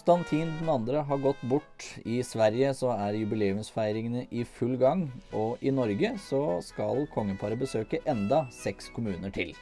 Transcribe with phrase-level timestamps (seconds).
[0.00, 0.96] Konstantin 2.
[0.96, 1.84] har gått bort.
[2.04, 5.02] I Sverige så er jubileumsfeiringene i full gang.
[5.36, 9.52] Og i Norge så skal kongeparet besøke enda seks kommuner til.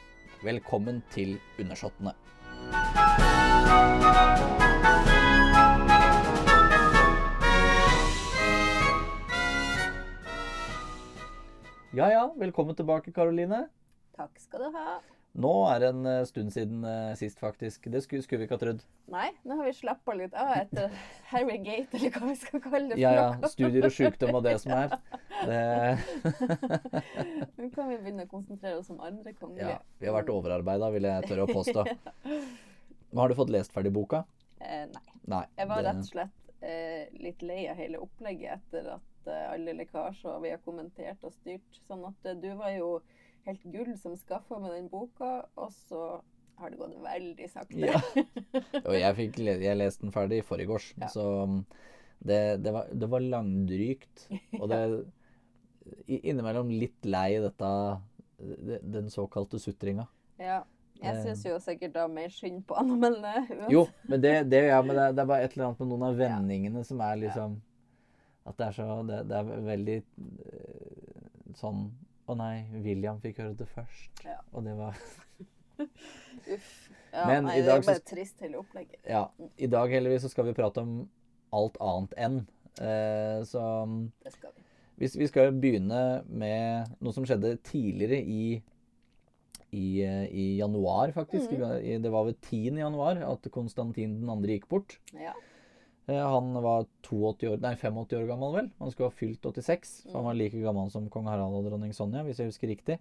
[0.46, 2.14] Velkommen til Undersåttene.
[11.98, 13.64] Ja ja, velkommen tilbake, Karoline.
[14.14, 15.00] Takk skal du ha.
[15.38, 17.84] Nå er det en eh, stund siden eh, sist, faktisk.
[17.92, 18.80] Det skulle, skulle vi ikke ha trodd.
[19.12, 20.90] Nei, nå har vi slappa litt av etter
[21.32, 22.98] Harry Gate, eller hva vi skal kalle det.
[23.02, 24.96] Ja ja, studier og sykdom og det som er.
[25.38, 25.58] Det,
[27.54, 29.76] Nå kan vi begynne å konsentrere oss om andre kongelige.
[29.76, 31.84] ja, vi har vært overarbeida, vil jeg tørre å påstå.
[33.20, 34.24] Har du fått lest ferdig boka?
[34.58, 35.04] Eh, nei.
[35.30, 35.44] Nei.
[35.60, 39.44] Jeg var det- rett og slett eh, litt lei av hele opplegget etter at eh,
[39.52, 41.80] alle lekkasjer vi har kommentert og styrt.
[41.86, 42.90] Sånn at eh, du var jo
[43.48, 46.02] helt gull som skaffa meg den boka, og så
[46.58, 47.78] har det gått veldig sakte.
[47.86, 48.00] Ja.
[48.88, 51.06] Og jeg, fikk, jeg leste den ferdig i forgårs, Ja.
[51.12, 51.60] så um,
[52.18, 54.24] det, det, var, det var langdrygt.
[54.58, 54.80] Og det
[56.08, 57.68] Innimellom litt lei dette
[58.92, 60.04] Den såkalte sutringa.
[60.38, 60.64] Ja.
[60.98, 61.20] Jeg Eh.
[61.22, 63.44] syns jo sikkert da mer synd på anmelderne.
[63.46, 63.70] uansett.
[63.70, 66.06] Jo, men det, det, ja, men det, det er bare et eller annet med noen
[66.08, 67.54] av vendingene som er liksom
[68.50, 71.84] At det er så Det, det er veldig eh, sånn
[72.28, 74.22] Å nei, William fikk høre det først.
[74.26, 74.36] Ja.
[74.52, 74.96] Og det var
[76.54, 76.70] Uff.
[77.12, 79.00] Ja, Men nei, i det dag er så- bare trist hele opplegget.
[79.08, 79.28] Ja.
[79.56, 81.08] I dag heldigvis så skal vi prate om
[81.56, 82.40] alt annet enn.
[82.78, 84.64] Eh, så um, Det skal vi.
[84.98, 88.62] Hvis vi skal begynne med noe som skjedde tidligere i
[89.70, 91.52] i, eh, i januar, faktisk.
[91.52, 92.02] Mm.
[92.02, 92.78] det var ved 10.
[92.80, 94.36] januar at Konstantin 2.
[94.48, 94.98] gikk bort.
[95.12, 95.34] Ja.
[96.08, 98.70] Eh, Han var 82 år, nei, 85 år gammel, vel.
[98.78, 99.90] Han skulle ha fylt 86.
[100.08, 102.98] Så han var like gammel som kong Harald og dronning Sonja, hvis jeg husker riktig.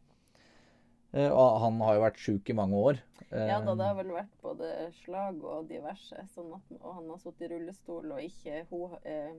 [1.14, 3.00] Eh, Og han har jo vært sjuk i mange år.
[3.32, 4.72] Eh, ja da, det har vel vært både
[5.04, 6.26] slag og diverse.
[6.36, 9.36] Sånn at, og han har sittet i rullestol, og ikke hun eh,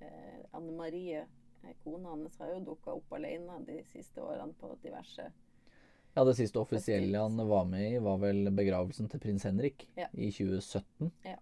[0.00, 1.26] eh, Anne Marie,
[1.64, 5.28] eh, kona hans, har jo dukka opp alene de siste årene på diverse
[6.16, 10.06] Ja, Det siste offisielle han var med i, var vel begravelsen til prins Henrik Ja.
[10.14, 11.10] i 2017.
[11.26, 11.36] Ja.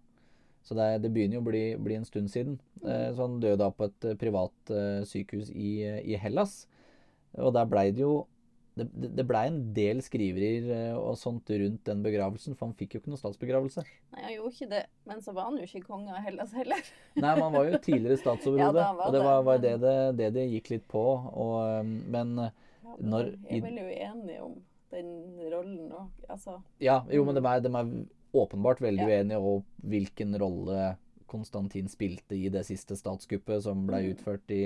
[0.65, 2.55] Så det, det begynner jo å bli, bli en stund siden.
[2.81, 6.63] Eh, Så han døde da på et eh, privat eh, sykehus i, i Hellas.
[7.37, 8.23] Og der blei det jo
[8.75, 12.95] det, det det blei en del skriverier og sånt rundt den begravelsen, for han fikk
[12.95, 13.85] jo ikke noe statsbegravelse.
[14.11, 14.81] Nei, han gjorde ikke det.
[15.07, 16.81] Men så var han jo ikke konge av Hellas heller.
[17.15, 19.95] Nei, men han var jo tidligere statsoverhode, ja, og det det, var, var det, det,
[20.19, 21.05] det det gikk litt på.
[21.31, 21.83] Og, eh,
[22.17, 24.57] men Ja, Når jeg er veldig uenig om
[24.93, 25.07] den
[25.53, 27.93] rollen òg, altså Ja, jo, men de er, de er
[28.35, 29.07] åpenbart veldig Ja.
[29.09, 30.97] uenige om hvilken rolle
[31.27, 34.09] Konstantin spilte i det siste statskuppet som ble Mm.
[34.15, 34.61] utført i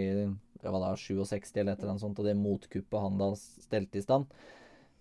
[0.61, 3.95] det var da 67 eller et eller annet sånt, og det motkuppet han da stelte
[3.97, 4.25] i stand.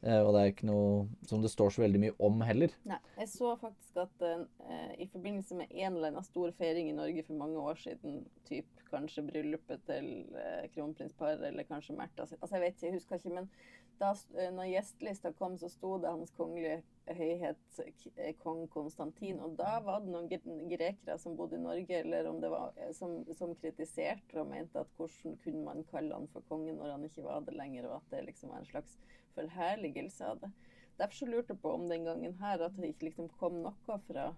[0.01, 2.71] Eh, og det er ikke noe som det står så veldig mye om heller.
[2.87, 6.95] Nei, jeg så faktisk at eh, i forbindelse med en eller annen stor feiring i
[6.95, 10.07] Norge for mange år siden, typ kanskje bryllupet til
[10.39, 13.51] eh, kronprinsparet eller kanskje Märtha sitt Altså jeg vet ikke, jeg husker ikke, men
[13.99, 16.83] da eh, når gjestelista kom, så sto det Hans kongelige
[17.19, 17.81] høyhet
[18.17, 20.29] eh, kong Konstantin, og da var det noen
[20.71, 24.81] grekere som bodde i Norge, eller om det var eh, som, som kritiserte og mente
[24.83, 28.01] at hvordan kunne man kalle han for konge når han ikke var det lenger, og
[28.01, 28.99] at det liksom var en slags
[29.39, 30.53] forherligelse av det.
[30.99, 33.75] Derfor så lurte jeg på om den gangen her at det ikke liksom kom noe
[33.87, 34.33] fra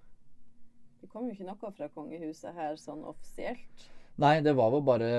[1.00, 3.88] Det kom jo ikke noe fra kongehuset her sånn offisielt.
[4.20, 5.10] Nei, det var vel bare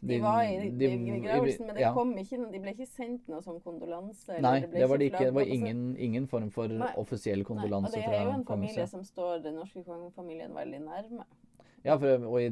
[0.00, 1.92] De, var i, i, begravelsen, men det ja.
[1.94, 4.26] kom ikke, de ble ikke sendt noe sånn kondolanse.
[4.32, 5.26] eller Nei, ble det var det ikke.
[5.28, 6.88] Det var ingen, ingen form for Nei.
[7.00, 8.96] offisiell kondolanse fra og det er jo en familie kongehuset.
[8.96, 11.28] som står den norske kongefamilien veldig nærme.
[11.82, 12.48] Ja, for, og i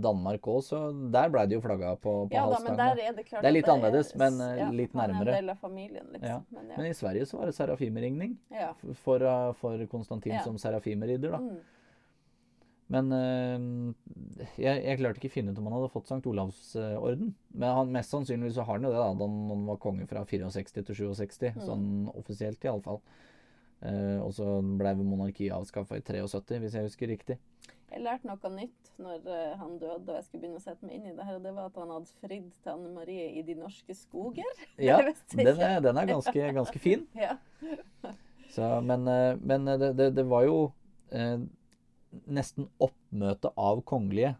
[0.00, 0.78] Danmark òg, så
[1.12, 3.56] der blei det jo flagga på, på Ja da, der er det klart Det er
[3.58, 5.34] litt annerledes, men, ja, litt nærmere.
[5.36, 6.30] er familien, liksom.
[6.30, 6.38] Ja.
[6.54, 8.70] Men Men i Sverige så var det serafimeringning ja.
[9.02, 10.42] for, uh, for Konstantin Ja.
[10.46, 11.42] som serafimeridder, da.
[11.44, 11.60] Mm.
[12.90, 16.20] Men uh, jeg, jeg klarte ikke å finne ut om han hadde fått St.
[16.26, 17.34] Olavs uh, orden.
[17.54, 20.08] Men han, mest sannsynlig så har han jo det, da, da han han var konge
[20.10, 21.52] fra 64 til 67.
[21.54, 21.66] Mm.
[21.68, 23.02] Sånn offisielt, iallfall.
[23.80, 27.38] Uh, og så ble monarkiet avskaffa i 73, hvis jeg husker riktig.
[27.90, 30.98] Jeg lærte noe nytt når eh, han døde, og jeg skulle begynne å sette meg
[30.98, 31.38] inn i det her.
[31.40, 34.60] og Det var at han hadde fridd til Anne Marie i de norske skoger.
[34.78, 35.00] Ja,
[35.34, 37.06] den er, den er ganske, ganske fin.
[37.24, 37.34] Ja.
[38.50, 39.06] Så, men
[39.46, 40.54] men det, det, det var jo
[42.26, 44.34] nesten oppmøte av kongelige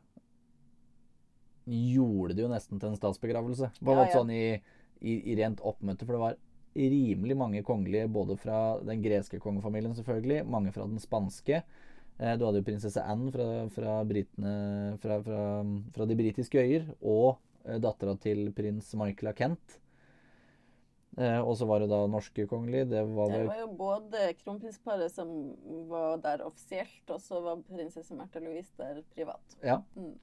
[1.71, 3.71] gjorde det jo nesten til en statsbegravelse.
[3.79, 4.19] På en Ja, måte ja.
[4.19, 4.45] sånn i,
[5.01, 6.39] i, i rent oppmøte, for det var
[6.75, 11.63] rimelig mange kongelige både fra den greske kongefamilien, selvfølgelig, mange fra den spanske.
[12.19, 17.39] Eh, Du hadde jo prinsesse Anne fra, fra, britene, fra, fra, de britiske øyer, og
[17.65, 19.81] eh, dattera til prins Michael av Kent.
[21.19, 22.85] Eh, og så var det da norske kongelig.
[22.91, 25.57] Det var Det var jo både kronprinsparet som
[25.91, 29.57] var der offisielt, og så var prinsesse Märtha Louise der privat.
[29.63, 29.83] Ja.
[29.97, 30.15] Mm.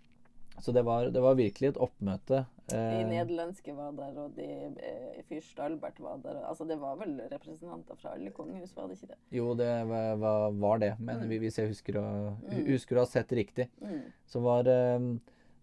[0.59, 2.45] Så det var, det var virkelig et oppmøte.
[2.71, 4.47] De Eh, nederlandske var der, og de
[4.81, 6.39] eh, fyrst Albert var der.
[6.49, 9.17] Altså, det var vel representanter fra alle kongehus, var det ikke det?
[9.37, 10.95] jo, det var, var, det.
[10.99, 11.29] Men Mm.
[11.29, 12.65] vi- hvis jeg husker å, Mm.
[12.71, 14.01] husker å ha sett riktig, Mm.
[14.25, 14.99] så var eh,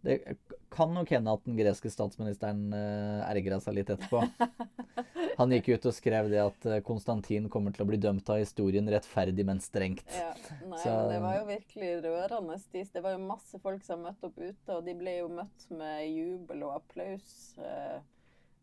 [0.05, 0.37] Det
[0.75, 4.21] kan nok hende at den greske statsministeren uh, ergra seg litt etterpå.
[5.39, 8.39] Han gikk ut og skrev det at eh, Konstantin kommer til å bli dømt av
[8.39, 10.05] historien rettferdig, men strengt.
[10.15, 10.29] Ja,
[10.63, 12.59] nei, Så- men det var jo virkelig rørende.
[12.63, 12.91] stis.
[12.95, 16.05] Det var jo masse folk som møtte opp ute, og de ble jo møtt med
[16.13, 17.99] jubel og applaus, eh,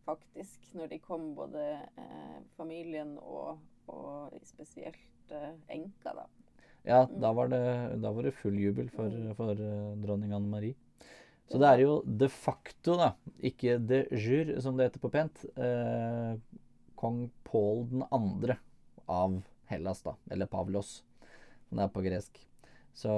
[0.06, 1.66] faktisk, når de kom, både
[1.98, 3.60] eh, familien og,
[3.92, 6.28] og spesielt eh, enka, da.
[6.88, 7.20] Ja, Mm.
[7.22, 7.62] da var det,
[8.02, 10.74] da var det full jubel for, for eh, dronning Anne Marie.
[11.52, 13.10] Så det er jo de facto, da,
[13.44, 16.38] ikke de jure, som det heter på pent, eh,
[16.96, 18.56] kong Paul 2.
[19.12, 19.36] av
[19.68, 20.16] Hellas, da.
[20.32, 21.02] Eller Pavlos,
[21.68, 22.40] som det er på gresk.
[22.94, 23.12] Så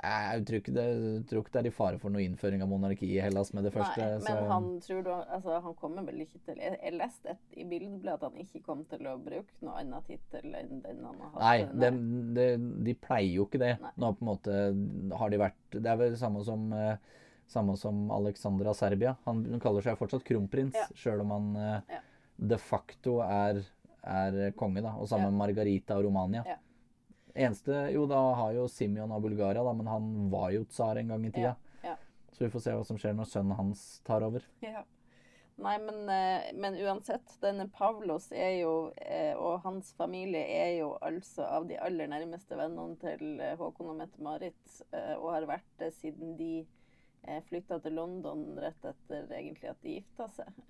[0.00, 0.84] jeg tror ikke, det,
[1.28, 3.72] tror ikke det er i fare for noe innføring av monarki i Hellas med det
[3.74, 3.98] første.
[3.98, 7.42] Nei, men så, han tror du Altså, han kommer vel ikke til Jeg, leste et,
[7.58, 11.18] i bildet at han ikke kom til å bruke noe annet tittel enn den han
[11.24, 11.42] har hatt.
[11.42, 11.90] Nei, det,
[12.38, 12.46] det,
[12.86, 13.74] de pleier jo ikke det.
[13.82, 13.92] Nei.
[14.00, 14.60] Nå på en måte
[15.18, 16.94] har de vært Det er vel samme som eh,
[17.50, 19.16] samme som Alexander av Serbia.
[19.26, 20.86] Han, kaller seg fortsatt kronprins, Ja.
[20.94, 22.00] sjøl om han eh, Ja.
[22.38, 23.64] de facto er,
[24.06, 24.80] er konge.
[24.80, 25.30] da, Og sammen Ja.
[25.30, 26.44] med Margarita av Romania.
[26.46, 26.56] Ja.
[27.34, 31.12] Eneste Jo, da har jo Simeon av Bulgaria, da, men han var jo tsar en
[31.14, 31.56] gang i tida.
[31.82, 31.98] Ja, ja.
[32.32, 34.46] Så vi får se hva som skjer når sønnen hans tar over.
[34.64, 34.86] Ja.
[35.60, 40.94] Nei, men, eh, men uansett, denne Pavlos er jo, eh, og hans familie er jo
[41.04, 44.78] altså av de aller nærmeste vennene til eh, Håkon og Mette-Marit,
[45.18, 46.64] og har vært det siden de
[47.50, 50.60] flytta til London rett etter egentlig at de gifta seg.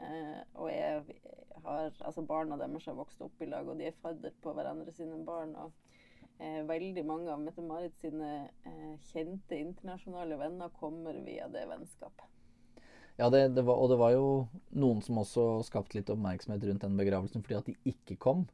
[0.58, 1.20] Og jeg
[1.62, 4.90] har, altså barna deres har vokst opp i lag, og de er fadder på hverandre
[4.96, 5.54] sine barn.
[5.54, 5.70] og
[6.40, 12.26] eh, Veldig mange av Mette-Marit sine eh, kjente internasjonale venner kommer via det vennskapet.
[13.20, 14.28] Ja, det, det var, og det var jo
[14.80, 18.46] noen som også skapte litt oppmerksomhet rundt den begravelsen fordi at de ikke kom.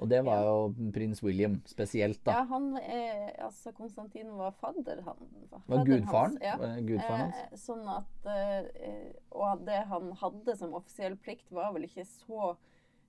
[0.00, 0.48] Og det var Ja.
[0.48, 2.32] jo prins William spesielt, da.
[2.32, 5.18] Ja, han er, altså Konstantin var fadder, han.
[5.50, 6.38] var fadderen gudfaren?
[6.40, 6.56] hans, Ja.
[6.88, 7.36] Gudfaren hans?
[7.36, 12.56] Eh, sånn at eh, Og det han hadde som offisiell plikt, var vel ikke så
[12.56, 12.56] eh,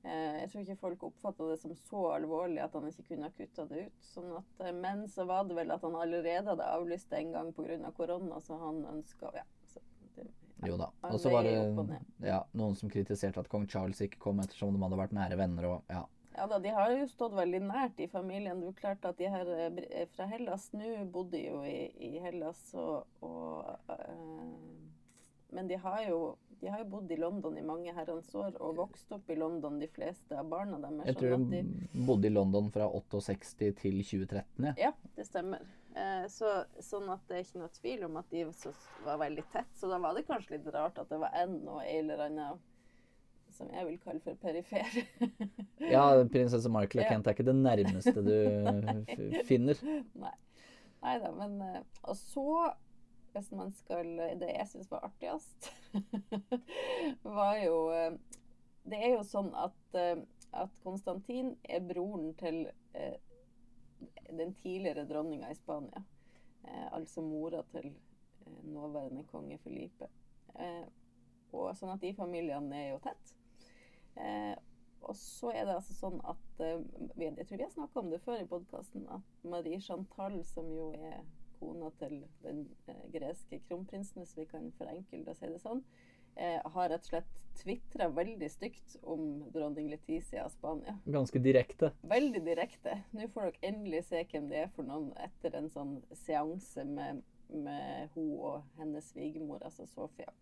[0.03, 3.63] Jeg tror ikke folk oppfatta det som så alvorlig at han ikke kunne ha kutta
[3.69, 4.07] det ut.
[4.13, 7.35] Sånn at, eh, men så var det vel at han allerede hadde avlyst det en
[7.37, 7.91] gang pga.
[7.95, 9.45] korona, så han ønska ja,
[9.75, 10.25] ja.
[10.67, 10.89] Jo da.
[11.09, 11.55] Og så var det
[12.23, 15.69] ja, noen som kritiserte at kong Charles ikke kom ettersom de hadde vært nære venner
[15.71, 16.05] og ja.
[16.33, 18.61] Ja da, de har jo stått veldig nært i familien.
[18.61, 22.15] Det er klart at de her eh, eh, fra Hellas nå bodde jo i, i
[22.23, 24.55] Hellas og, og eh,
[25.53, 26.19] Men de har, jo,
[26.61, 29.77] de har jo bodd i London i mange herrens år og vokst opp i London,
[29.81, 31.05] de fleste av barna deres.
[31.11, 31.61] Jeg tror sånn de,
[31.93, 34.75] de bodde i London fra 68 til 2013, ja.
[34.87, 35.63] ja, det stemmer.
[35.93, 36.51] Eh, så,
[36.81, 38.45] sånn at det er ikke noe tvil om at de
[39.05, 39.73] var veldig tett.
[39.77, 42.61] Så da var det kanskje litt rart at det var en og en eller annen
[43.53, 44.87] som jeg vil kalle for perifer.
[45.93, 47.09] Ja, prinsesse Michael og.
[47.11, 48.33] Kent er ikke det nærmeste du
[49.49, 49.77] finner.
[50.17, 50.33] Nei.
[51.03, 52.45] Nei da, men eh, Og så,
[53.33, 55.69] hvis man skal Det jeg syns var artigst,
[57.37, 58.15] var jo eh,
[58.83, 60.17] Det er jo sånn at, eh,
[60.53, 63.15] at Konstantin er broren til eh,
[64.33, 66.03] den tidligere dronninga i Spania.
[66.95, 67.89] Altså mora til
[68.71, 70.07] nåværende konge Felipe.
[71.53, 73.33] Og sånn at de familiene er jo tett.
[75.03, 78.41] Og så er det altså sånn at Jeg tror vi har snakka om det før
[78.41, 81.21] i podkasten, at Marie Chantal, som jo er
[81.63, 85.81] kona til den eh, greske kronprinsen, hvis vi kan forenkle det og si det sånn,
[86.35, 90.95] eh, har rett og slett tvitra veldig stygt om dronning Letizia av Spania.
[91.05, 91.91] Ganske direkte.
[92.09, 92.97] Veldig direkte.
[93.13, 97.21] Nå får dere endelig se hvem det er for noen etter en sånn seanse med,
[97.53, 100.33] med hun og hennes svigermor, altså Sofia.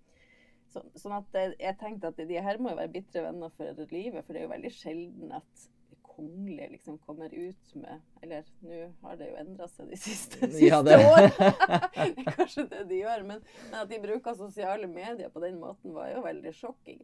[0.72, 3.86] Så, sånn at eh, jeg tenkte at de her må jo være bitre venner for
[3.92, 5.70] livet, for det er jo veldig sjelden at
[6.16, 10.68] kongelige liksom kommer ut med Eller nå har det jo endra seg de siste, siste
[10.68, 13.42] Ja, det- det er kanskje det de gjør, men,
[13.72, 17.02] men at de bruker sosiale medier på den måten, var jo veldig sjokking.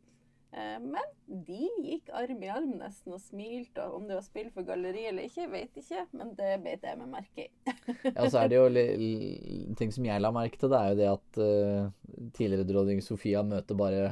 [0.56, 1.10] Eh, men
[1.48, 3.84] de gikk arm i arm nesten og smilte.
[3.84, 7.00] og Om det var spill for galleri eller ikke, vet ikke, men det beit jeg
[7.02, 7.50] meg merke i.
[8.16, 11.00] Ja, og så er det jo ting som jeg la merke til, det er jo
[11.02, 14.08] det at uh, tidligere dronning Sofia møter bare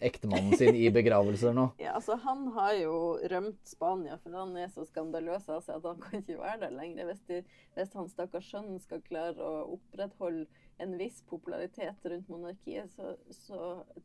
[0.00, 1.68] ektemannen sin i begravelser nå.
[1.82, 6.00] Ja, altså Han har jo rømt Spania, for han er så skandaløs altså, at han
[6.04, 7.10] kan ikke være der lenger.
[7.10, 7.42] Hvis, de,
[7.74, 10.46] hvis han stakkars sønn skal klare å opprettholde
[10.78, 13.58] en viss popularitet rundt monarkiet, så, så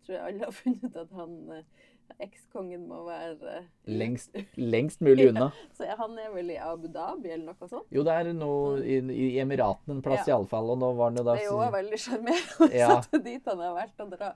[0.03, 1.89] tror jeg alle har funnet at han, eh,
[2.21, 5.47] Ekskongen må være eh, Lengst, lengst mulig unna.
[5.73, 7.87] Så han er vel i Abu Dhabi eller noe sånt?
[7.95, 10.35] Jo, det er noe i, i Emiraten en plass Ja.
[10.35, 10.73] iallfall.
[10.75, 12.99] Og nå var han jo da Det er jo veldig sjarmerende Ja.
[13.29, 14.33] dit han har vært å dra.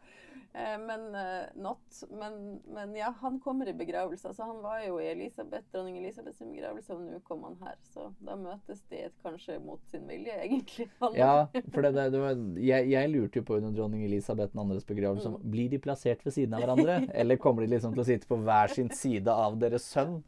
[0.53, 2.03] Eh, Men eh, not.
[2.09, 4.33] Men, men ja, han kommer i begravelse.
[4.33, 7.75] Så han var jo i Elisabeth, dronning Elisabeths begravelse, og nå kom han her.
[7.93, 10.87] Så da møtes de kanskje mot sin vilje, egentlig.
[10.99, 14.53] Han, Ja, for det, det, det var, jeg, jeg lurte jo på under dronning Elisabeth
[14.53, 15.37] den andres begravelse Mm.
[15.51, 18.37] Blir de plassert ved siden av hverandre, eller kommer de liksom til å sitte på
[18.45, 20.21] hver sin side av deres sønn?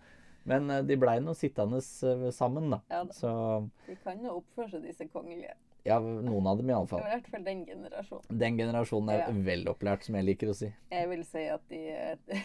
[0.49, 1.79] Men eh, de blei nå sittende
[2.35, 2.79] sammen, da.
[2.91, 3.13] Ja da.
[3.15, 3.31] Så
[3.87, 5.55] De kan jo oppføre seg, disse kongelige.
[5.87, 6.99] Ja, noen av dem iallfall.
[7.05, 8.37] i hvert fall den generasjonen.
[8.41, 9.29] Den generasjonen er Ja.
[9.31, 10.71] velopplært, som jeg liker å si.
[10.91, 11.79] Jeg vil si at de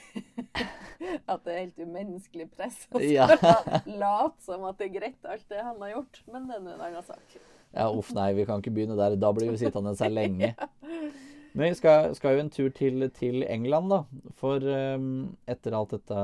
[1.29, 3.27] At det er helt umenneskelig press å Ja.
[3.87, 6.23] late som at det er greit, alt det han har gjort.
[6.33, 7.37] Men det er en annen sak.
[7.75, 9.17] Ja, uff nei, vi kan ikke begynne der.
[9.19, 10.55] Da blir vi sittende her lenge.
[11.55, 14.01] Men vi skal, skal jo en tur til, til England, da.
[14.41, 16.23] For um, etter alt dette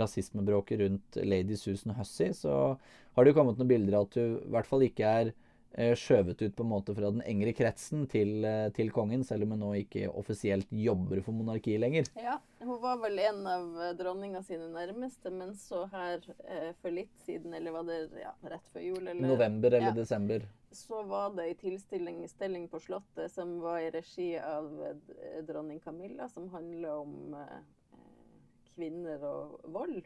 [0.00, 2.76] rasismebråket rundt Lady Susan Hussey, så
[3.16, 5.32] har det jo kommet noen bilder av at du i hvert fall ikke er
[5.76, 9.50] skjøvet ut på en måte fra den engre kretsen til, eh, til kongen, selv om
[9.52, 12.08] hun nå ikke offisielt jobber for monarkiet lenger.
[12.16, 16.90] Ja, hun var vel en av eh, dronninga sine nærmeste, men så her eh, for
[16.96, 19.02] litt siden, eller var det ja, rett før jul?
[19.04, 19.94] Eller, November eller Ja.
[19.98, 20.48] desember.
[20.72, 25.80] Så var det ei tilstilling stilling på Slottet som var i regi av eh, dronning
[25.80, 27.56] Camilla, som handla om eh,
[27.92, 30.02] eh, kvinner og vold.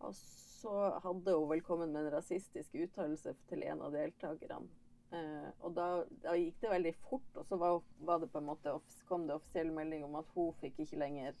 [0.00, 4.68] Og så hadde hun vel kommet med en rasistisk uttalelse til en av deltakerne.
[5.12, 5.86] Eh, og da,
[6.24, 8.72] da gikk det veldig fort, og så var, var det på en måte,
[9.08, 11.36] kom det offisiell melding om at hun fikk ikke lenger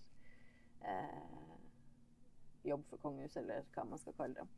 [0.84, 1.54] uh,
[2.68, 4.48] jobb for kongehuset, eller hva man skal kalle det.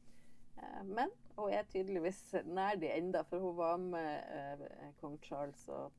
[0.58, 4.66] Uh, Men hun er tydeligvis nær de enda, for hun var med
[4.98, 5.92] kong Charles og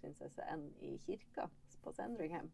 [0.00, 1.46] prinsesse N i kirka
[1.84, 2.50] på Sandringham.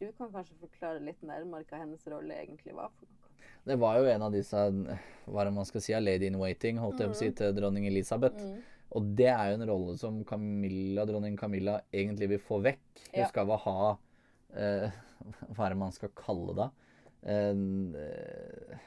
[0.00, 3.21] Du kan kanskje forklare litt nærmere hva hennes rolle egentlig var for noe?
[3.64, 6.78] Det var jo en av disse hva er det man skal si, lady in waiting,
[6.82, 8.40] holdt jeg på å si, til dronning Elisabeth.
[8.42, 8.60] Mm.
[8.98, 12.82] Og det er jo en rolle som Camilla, dronning Camilla egentlig vil få vekk.
[13.12, 13.28] Hun Ja.
[13.28, 13.98] skal vel ha
[14.56, 14.90] eh,
[15.54, 16.70] Hva er det man skal kalle det?
[17.30, 18.78] Eh,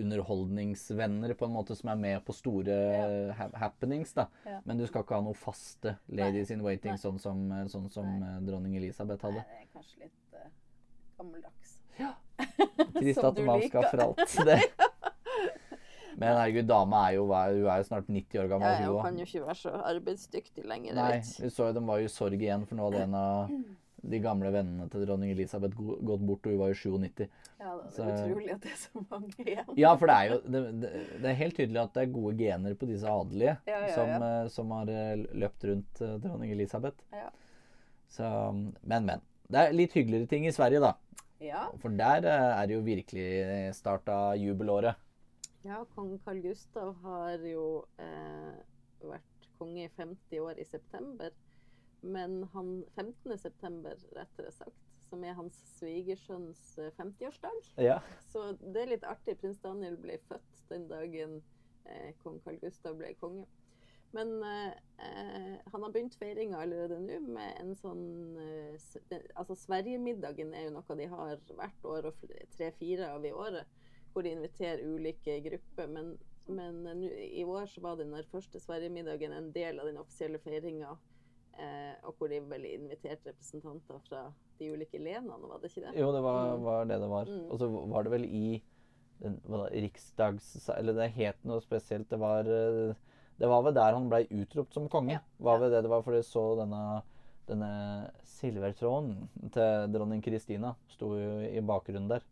[0.00, 3.32] underholdningsvenner på en måte som er med på store Ja.
[3.36, 4.12] ha happenings.
[4.14, 4.28] da.
[4.46, 4.60] Ja.
[4.64, 6.98] Men du skal ikke ha noe faste ladies in waiting, Nei.
[6.98, 9.44] sånn som, eh, sånn som eh, dronning Elisabeth Nei, hadde.
[9.44, 10.48] det er kanskje litt uh,
[11.18, 11.79] gammeldags.
[12.98, 14.36] Trist Som at man for alt.
[14.48, 14.60] Det.
[16.20, 18.72] Men herregud, dama er jo, er- hun er jo snart 90 år gammel.
[18.82, 20.96] Ja, hun kan jo ikke være så arbeidsdyktig lenger.
[20.98, 23.54] Nei, vi så jo de var jo i sorg igjen, for nå hadde en av
[24.10, 27.26] de gamle vennene til dronning Elisabeth gått bort, og hun var jo 97.
[27.60, 29.72] Ja, det det Så- er utrolig at det er så mange igjen.
[29.76, 32.74] Ja, for det er jo det, det, er helt tydelig at det er gode gener
[32.80, 34.20] på disse adelige Ja, ja, Som, ja.
[34.42, 36.96] eh, som har eh, løpt rundt eh, dronning Elisabeth.
[37.12, 37.28] Ja.
[38.08, 38.24] Så,
[38.82, 39.20] men, men.
[39.50, 40.94] Det er litt hyggeligere ting i Sverige, da.
[41.40, 43.28] Ja, For der eh, er det jo virkelig
[43.74, 44.94] starta jubelåret.
[45.64, 48.58] ja kong Carl Gustav har jo eh,
[49.00, 51.30] vært konge i 50 år i september.
[52.02, 53.38] Men han 15.
[53.38, 54.76] september, rettere sagt,
[55.08, 57.72] som er hans svigersønns eh, 50-årsdag.
[57.76, 57.98] Ja.
[58.32, 59.36] Så det er litt artig.
[59.40, 61.40] Prins Daniel ble født den dagen
[61.84, 63.46] eh, kong Carl Gustav ble konge.
[64.12, 68.00] Men eh, eh, han har begynt feiringa allerede nå med en sånn
[68.42, 72.24] eh, Altså Sverigemiddagen er jo noe de har hvert år, og
[72.56, 73.68] tre-fire av i året,
[74.12, 75.86] hvor de inviterer ulike grupper.
[75.94, 76.16] Men,
[76.50, 80.96] men nu, i år så var den første Sverigemiddagen en del av den offisielle feiringa.
[81.60, 84.24] Eh, og hvor de vel inviterte representanter fra
[84.58, 85.94] de ulike lenene, var det ikke det?
[85.98, 86.62] Jo, det var, Mm.
[86.64, 87.30] var det det var.
[87.30, 87.46] Mm.
[87.50, 88.62] Og så var det vel i
[89.20, 90.68] den, Riksdags...
[90.78, 92.08] Eller det het noe spesielt.
[92.10, 92.94] Det var eh,
[93.40, 95.16] Det var vel der han ble utropt som konge.
[95.18, 95.22] Ja.
[95.40, 96.82] Var vel det det var, fordi det så denne
[97.50, 99.14] denne silvertråden
[99.50, 102.22] til dronning Kristina sto jo i bakgrunnen der.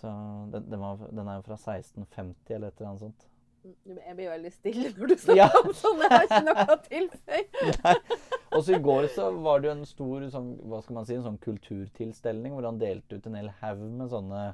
[0.00, 0.08] Så
[0.52, 3.26] den, den, var, den er jo fra 1650 eller et eller annet sånt.
[3.66, 5.48] Mm, Jeg blir veldig stille når du snakker Ja.
[5.60, 6.00] om sånn.
[6.04, 7.94] Jeg har ikke noe å tilføye.
[8.54, 11.18] Og så i går så var det jo en stor sånn, hva skal man si,
[11.18, 14.44] en sånn kulturtilstelning hvor han delte ut en hel haug med sånne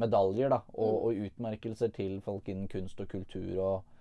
[0.00, 0.98] medaljer da, og, Mm.
[1.06, 3.96] og utmerkelser til folk innen kunst og kultur og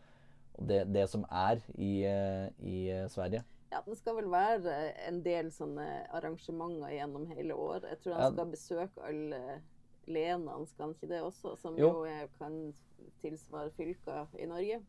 [0.57, 3.43] det, det som er i, eh, i eh, Sverige.
[3.71, 4.75] Ja, det skal vel være
[5.07, 5.85] en del sånne
[6.17, 7.85] arrangementer gjennom hele året.
[7.91, 9.41] Jeg tror han skal besøke alle
[10.09, 11.53] lenene, skal han ikke det også?
[11.61, 12.27] Som jo, Jo.
[12.39, 12.73] kan
[13.21, 14.81] tilsvare fylker i Norge.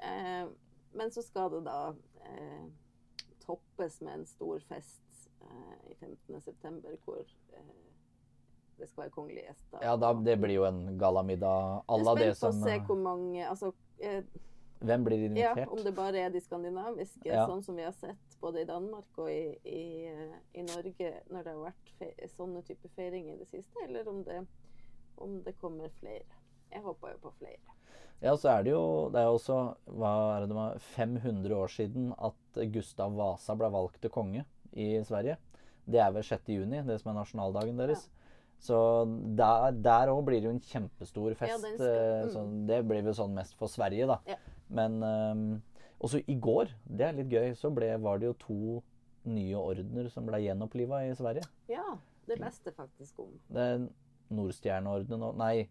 [0.00, 0.46] Eh,
[0.96, 1.92] men så skal det da
[2.24, 2.64] eh,
[3.44, 6.40] toppes med en stor fest eh, i 15.
[6.40, 7.20] september, hvor
[7.52, 7.74] eh,
[8.78, 9.78] det skal være kongelige gjester.
[9.84, 12.70] Ja, da, det blir jo en gallamiddag à la Jeg det er spent på å
[12.70, 13.72] se hvor mange Altså,
[14.80, 15.56] Hvem blir invitert?
[15.56, 17.46] Ja, om det bare er de skandinaviske, Ja.
[17.48, 20.10] sånn som vi har sett både i Danmark og i, i,
[20.54, 24.42] i Norge når det har vært sånne type feiringer i det siste, eller om det,
[25.16, 26.26] om det kommer flere.
[26.72, 27.76] Jeg håper jo på flere.
[28.20, 29.56] Ja, så er det jo Det er jo også
[29.92, 35.02] hva er det, det 500 år siden at Gustav Vasa ble valgt til konge i
[35.04, 35.36] Sverige.
[35.86, 36.48] Det er vel 6.
[36.48, 38.08] juni, det som er nasjonaldagen deres.
[38.58, 38.76] Så
[39.36, 41.52] der òg blir det jo en kjempestor fest.
[41.52, 42.30] Ja, skal- eh, mm.
[42.32, 44.18] så det blir vel sånn mest for Sverige, da.
[44.26, 44.36] Ja.
[44.68, 45.62] Men um,
[46.02, 48.58] også i går, det er litt gøy, så ble, var det jo to
[49.26, 51.46] nye ordener som ble gjenoppliva i Sverige.
[51.70, 51.96] Ja,
[52.26, 53.32] det leste faktisk om.
[53.50, 53.86] Det er
[54.36, 55.68] Nordstjerneordenen og Nei,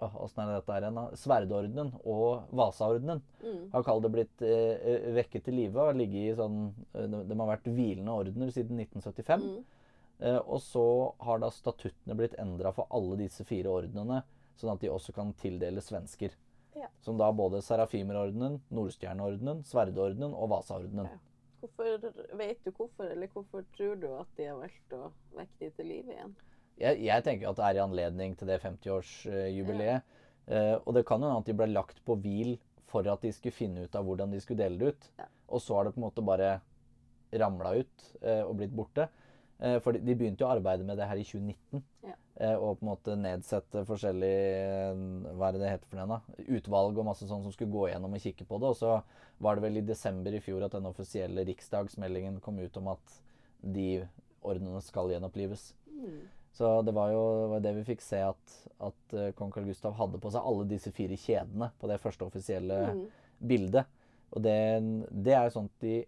[0.00, 1.00] åssen er det dette her igjen?
[1.18, 3.70] Sverdordenen og Vasaordenen Mm.
[3.72, 5.88] har kalt det blitt eh, eh, vekket til live
[6.36, 9.42] sånn eh, De de har vært hvilende ordener siden 1975.
[9.42, 9.64] Mm.
[10.22, 10.84] Eh, og så
[11.26, 14.22] har da statuttene blitt endra for alle disse fire ordenene,
[14.56, 16.30] sånn at de også kan tildele svensker.
[16.78, 16.88] Ja.
[17.04, 21.10] Som da både Serafimerordenen, Nordstjerneordenen, Sverdordenen og Vasaordenen.
[21.10, 21.20] Ja.
[21.62, 25.70] Hvorfor, vet du hvorfor, eller hvorfor tror du at de har valgt å vekke de
[25.76, 26.34] til live igjen?
[26.80, 30.18] Jeg, jeg tenker at det er i anledning til det 50-årsjubileet.
[30.50, 32.56] Eh, og det kan hende at de ble lagt på hvil
[32.90, 35.08] for at de skulle finne ut av hvordan de skulle dele det ut.
[35.20, 35.28] Ja.
[35.54, 36.56] Og så har det på en måte bare
[37.40, 39.06] ramla ut eh, og blitt borte.
[39.62, 41.84] Eh, for de, de begynte jo å arbeide med det her i 2019.
[42.08, 42.18] Ja.
[42.40, 45.00] Eh, og på en måte nedsette forskjellige eh,
[45.36, 46.20] Hva er det det heter for den da?
[46.56, 48.70] Utvalg og masse sånn som skulle gå gjennom og kikke på det.
[48.72, 48.94] Og så
[49.42, 53.18] var det vel i desember i fjor at den offisielle riksdagsmeldingen kom ut om at
[53.60, 54.06] de
[54.42, 55.74] ordenene skal gjenopplives.
[55.92, 56.22] Mm.
[56.52, 60.20] Så det var jo det vi fikk se at, at eh, kong Carl Gustav hadde
[60.20, 63.04] på seg alle disse fire kjedene på det første offisielle Mm.
[63.38, 63.86] bildet.
[64.32, 64.56] Og det,
[65.10, 65.98] det er sånt de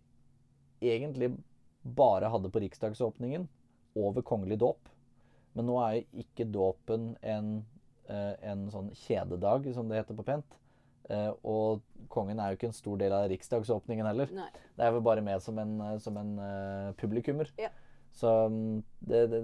[0.85, 1.31] egentlig
[1.85, 3.47] bare hadde på riksdagsåpningen
[4.00, 4.88] og ved kongelig dåp.
[5.54, 7.54] Men nå er jo ikke dåpen en,
[8.08, 10.58] eh, en sånn kjededag, som det heter på pent.
[11.12, 14.30] Eh, og kongen er jo ikke en stor del av riksdagsåpningen heller.
[14.34, 14.49] Nei.
[14.75, 16.34] Det er vel bare med som en, eh, som en
[17.00, 17.50] publikummer.
[17.60, 17.71] Ja.
[18.14, 19.40] Så mm, det, det,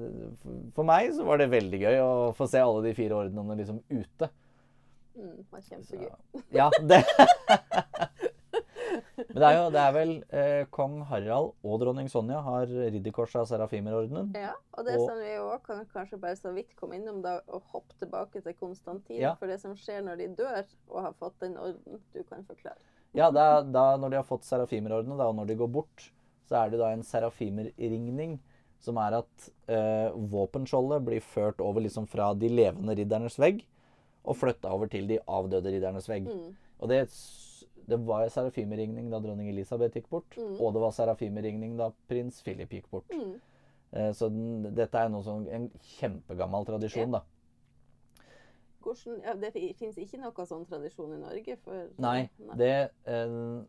[0.76, 3.80] for meg så var det veldig gøy å få se alle de fire ordenene liksom
[3.90, 4.28] ute.
[5.16, 6.44] Mm, det var Så, kjempegøy.
[6.54, 7.02] ja, det
[9.30, 13.40] Men det er jo det er vel eh, kong Harald og dronning Sonja har ridderkorset
[13.42, 14.32] av Serafimerordenen.
[14.34, 17.40] Ja, og det Og- som vi også kan kanskje bare så vidt komme innom da,
[17.48, 19.34] og hoppe tilbake til Konstantin, Ja.
[19.34, 22.78] for det som skjer når de dør og har fått den orden, du kan forklare.
[23.14, 26.10] Ja, er, da, når de har fått Serafimerordenen, da, og når de går bort,
[26.48, 28.38] så er det da en serafimerringning,
[28.80, 33.64] som er at eh, våpenskjoldet blir ført over liksom fra de levende riddernes vegg,
[34.24, 36.26] og flytta over til de avdøde riddernes vegg.
[36.28, 36.56] Mm.
[36.80, 37.02] Og det,
[37.90, 40.56] det var serafimeringning da dronning Elisabeth gikk bort, Mm.
[40.60, 43.10] og det var serafimeringning da prins Philip gikk bort.
[43.12, 43.34] Mm.
[43.92, 47.22] Eh, så den, dette er sånn, en kjempegammel tradisjon, da.
[48.80, 51.56] Hvordan, ja, det fins ikke noe sånn tradisjon i Norge?
[51.64, 53.64] For, Nei, det eh,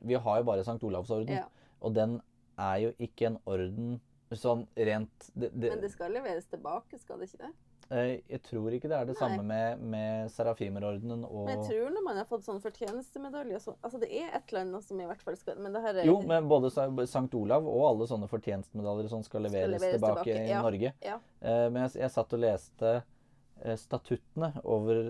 [0.00, 0.78] Vi har jo bare St.
[0.86, 1.48] Olavsorden, Ja.
[1.82, 2.20] og den
[2.58, 4.00] er jo ikke en orden
[4.32, 7.52] sånn rent det, det, Men det skal leveres tilbake, skal det ikke det?
[7.90, 9.20] Eh, Jeg tror ikke det er det Nei.
[9.20, 13.78] samme med, med Serafimerordenen og Men jeg tror når man har fått sånn fortjenestemedalje sånn
[13.82, 16.08] Altså det er et eller annet som i hvert fall skal Men det her er
[16.08, 17.28] Jo, men både Sankt St.
[17.38, 20.64] Olav og alle sånne fortjenestemedaljer som skal leveres, leveres tilbake, tilbake, i ja.
[20.64, 20.94] Norge.
[21.04, 21.20] Ja.
[21.40, 25.04] Eh, men jeg, jeg satt og leste eh, statuttene over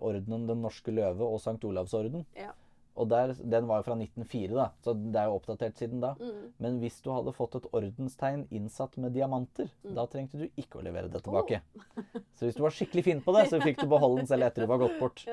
[0.00, 1.58] ordenen Den norske løve og St.
[1.66, 2.26] Olavsorden.
[2.38, 2.52] Ja.
[3.00, 6.10] Og der, den var jo fra 1904, da, så det er jo oppdatert siden da.
[6.20, 6.40] Mm.
[6.60, 9.94] Men hvis du hadde fått et ordenstegn innsatt med diamanter, Mm.
[9.96, 11.62] da trengte du ikke å levere det tilbake.
[12.36, 14.66] Så hvis du var skikkelig fin på det, så fikk du beholde den selv etter
[14.66, 15.24] du var gått bort.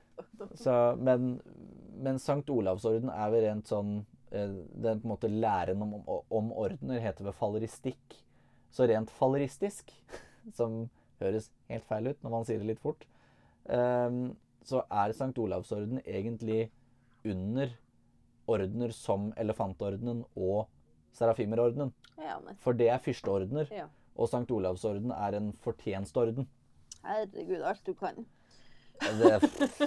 [0.62, 1.38] Så, men,
[1.96, 3.94] men Sankt Olavsorden er vel rent sånn
[4.30, 8.18] eh, Den på en måte læren om, om, om ordener heter vel falleristikk.
[8.76, 9.92] Så rent falleristisk,
[10.58, 10.84] som
[11.22, 13.06] høres helt feil ut når man sier det litt fort,
[13.72, 14.34] um,
[14.66, 16.66] så er Sankt Olavsorden egentlig
[17.32, 17.72] under
[18.46, 20.66] ordener som Elefantordenen og
[21.16, 21.92] Serafimerordenen.
[22.20, 22.36] Ja.
[22.62, 23.86] For det er fyrsteordener, Ja.
[24.16, 26.46] og Sankt Olavsorden er en fortjenstorden.
[27.06, 28.26] Herregud, alt du kan.
[28.96, 29.28] Det,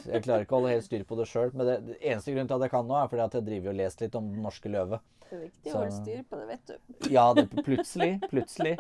[0.06, 1.50] jeg klarer ikke å holde helt styr på det sjøl.
[1.58, 3.72] Men det, det eneste grunnen til at jeg kan nå, er fordi at jeg driver
[3.72, 5.00] og leser litt om Den norske løve.
[5.30, 7.10] Det er viktig å holde styr på det, vet du.
[7.14, 8.12] Ja, det, plutselig.
[8.30, 8.76] Plutselig.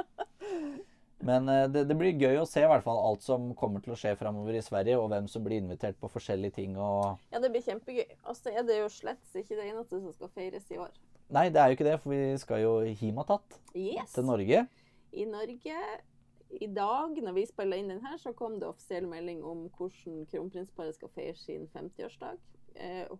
[1.25, 3.93] Men eh, det, det blir gøy å se i hvert fall alt som kommer til
[3.95, 6.77] å skje framover i Sverige, og hvem som blir invitert på forskjellige ting.
[6.79, 7.19] og...
[7.33, 8.05] Ja, det blir kjempegøy.
[8.23, 10.93] Og så er det jo slett ikke det eneste som skal feires i år.
[11.29, 14.15] Nei, det er jo ikke det, for vi skal jo himatatt Yes!
[14.15, 14.63] til Norge.
[15.13, 15.81] I Norge
[16.49, 20.23] i dag, når vi spiller inn den her, så kom det offisiell melding om hvordan
[20.31, 22.39] kronprinsparet skal feire sin 50-årsdag.
[22.79, 23.11] Eh,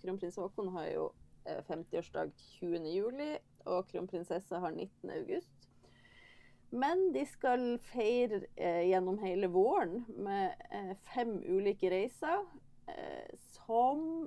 [0.00, 1.04] kronprins Haakon har jo
[1.46, 2.88] eh, 50-årsdag 20.
[2.90, 3.30] juli,
[3.70, 5.12] og kronprinsessa har 19.
[6.74, 12.42] Men de skal feire eh, gjennom hele våren med eh, fem ulike reiser,
[12.90, 14.26] eh, som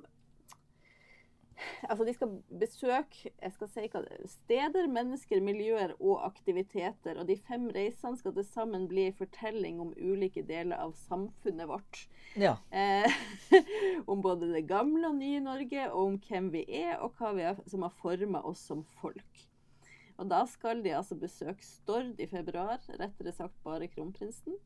[1.88, 7.18] Altså, de skal besøke jeg skal si hva er, steder, mennesker, miljøer og aktiviteter.
[7.18, 11.66] Og de fem reisene skal til sammen bli en fortelling om ulike deler av samfunnet
[11.70, 12.04] vårt.
[12.38, 12.56] Ja.
[12.70, 13.10] Eh,
[14.10, 17.46] om både det gamle og nye Norge, og om hvem vi er, og hva vi
[17.50, 19.48] er, som har forma oss som folk.
[20.18, 24.56] Og da skal de altså besøke Stord i februar, rettere sagt bare kronprinsen.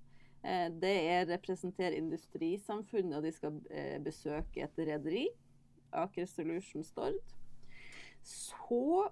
[0.42, 5.26] Eh, det er representere industrisamfunnet, og de skal eh, besøke et rederi.
[5.92, 7.20] Aker Solution Stord.
[8.24, 9.10] Så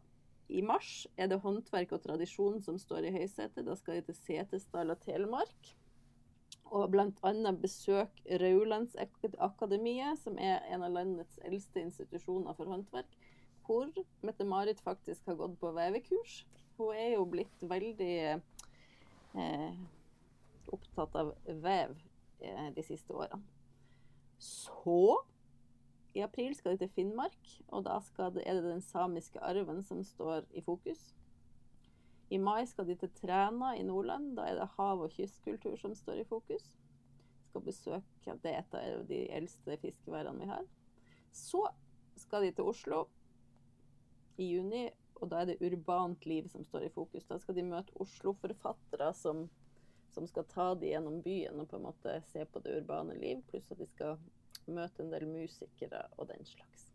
[0.48, 3.66] i mars er det håndverk og tradisjon som står i høysetet.
[3.66, 5.74] Da skal de til Setesdal og Telemark.
[6.70, 7.52] Og bl.a.
[7.58, 13.18] besøke Raulandsakademiet, som er en av landets eldste institusjoner for håndverk.
[13.66, 13.90] Hvor
[14.26, 16.44] Mette-Marit faktisk har gått på vevekurs.
[16.78, 18.14] Hun er jo blitt veldig
[19.36, 19.80] eh,
[20.72, 21.96] opptatt av vev
[22.40, 23.42] eh, de siste årene.
[24.40, 25.20] Så
[26.16, 28.00] i april skal de til Finnmark, og da
[28.34, 31.12] det, er det den samiske arven som står i fokus.
[32.30, 34.36] I mai skal de til Træna i Nordland.
[34.36, 36.76] Da er det hav- og kystkultur som står i fokus.
[37.48, 40.66] Skal besøke Det er et av de eldste fiskeværene vi har.
[41.32, 41.66] Så
[42.16, 43.06] skal de til Oslo
[44.40, 44.88] i juni,
[45.20, 47.26] og da er det urbant liv som står i fokus.
[47.28, 49.44] Da skal de møte Oslo-forfattere som,
[50.14, 53.42] som, skal ta de gjennom byen og på en måte se på det urbane liv,
[53.50, 54.16] pluss at de skal
[54.70, 56.88] møte en del musikere og den slags.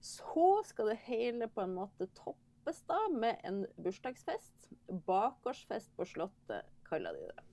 [0.00, 4.70] Så skal det hele på en måte toppes da med en bursdagsfest.
[4.88, 7.44] Bakgårdsfest på Slottet, kaller de det.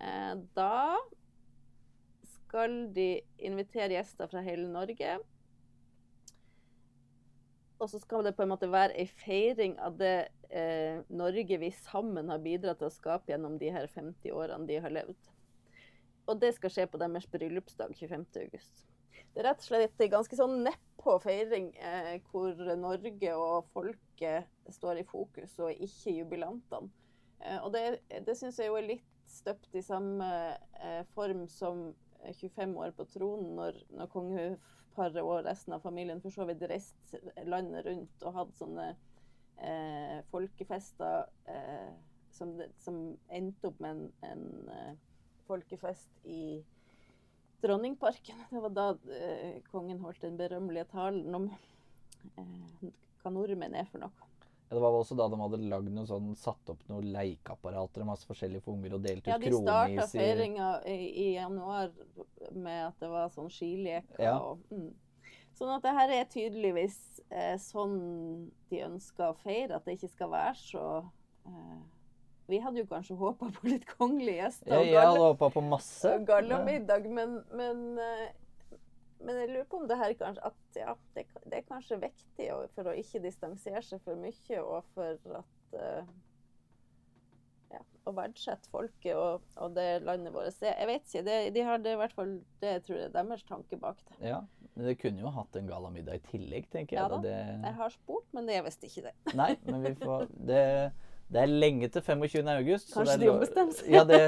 [0.00, 0.96] Eh, da
[2.36, 5.18] skal de invitere gjester fra hele Norge.
[7.80, 11.70] Og så skal det på en måte være ei feiring av det eh, Norge vi
[11.72, 15.30] sammen har bidratt til å skape gjennom de her 50 årene de har levd.
[16.28, 18.86] Og det skal skje på deres bryllupsdag 25.8.
[19.30, 24.50] Det er rett og slett en ganske sånn nedpå feiring eh, hvor Norge og folket
[24.74, 26.90] står i fokus, og ikke jubilantene.
[27.40, 30.28] Eh, og det, det syns jeg jo er litt støpt i samme
[30.82, 31.90] eh, form som
[32.26, 34.10] 25 år på tronen, når, når
[34.90, 37.14] kongeparet og resten av familien for så vidt reist
[37.46, 38.86] landet rundt og hadde sånne
[39.62, 41.92] eh, folkefester eh,
[42.32, 44.94] som, som, endte opp med en, en eh,
[45.46, 46.62] folkefest i
[47.62, 48.44] Dronningparken.
[48.50, 51.50] Det var da eh, kongen holdt den berømmelige talen om
[52.36, 52.90] eh,
[53.22, 54.29] hva nordmenn er for noe.
[54.70, 58.10] Ja, Det var også da de hadde lagd noe sånn, satt opp noen lekeapparater og
[58.12, 59.62] masse forskjellige for unger og delt ut kronis Ja, de
[59.98, 61.90] starta feiringa i, i, januar
[62.54, 64.36] med at det var sånn skileker ja.
[64.38, 64.90] og mm.
[65.58, 66.96] Sånn at det her er tydeligvis
[67.28, 67.96] eh, sånn
[68.70, 70.84] de ønsker å feire, at det ikke skal være så
[71.50, 71.80] eh,
[72.50, 74.72] vi hadde jo kanskje håpa på litt kongelige gjester.
[74.72, 76.14] Ja, jeg hadde håpa på masse.
[76.26, 78.30] Gallamiddag, men, men, eh,
[79.20, 82.48] men, jeg lurer på om det her kanskje at ja, det, det er kanskje viktig
[82.74, 86.12] for å ikke distansere seg for mye, og for at uh,
[87.70, 90.74] ja, Å verdsette folket og, og, det landet vårt er.
[90.74, 91.26] Jeg vet ikke.
[91.28, 94.00] Det, de har det i hvert fall det jeg tror jeg er deres tanke bak
[94.08, 94.16] det.
[94.32, 94.40] Ja,
[94.74, 97.04] men det kunne jo hatt en gallamiddag i tillegg, tenker jeg.
[97.04, 97.36] Ja da, det...
[97.68, 99.14] jeg har spurt, men det er visst ikke det.
[99.38, 100.64] Nei, men vi får det
[101.30, 102.48] det er lenge til 25.
[102.56, 102.90] august.
[102.90, 103.90] Kanskje de ombestemmer seg.
[103.94, 104.18] ja, det,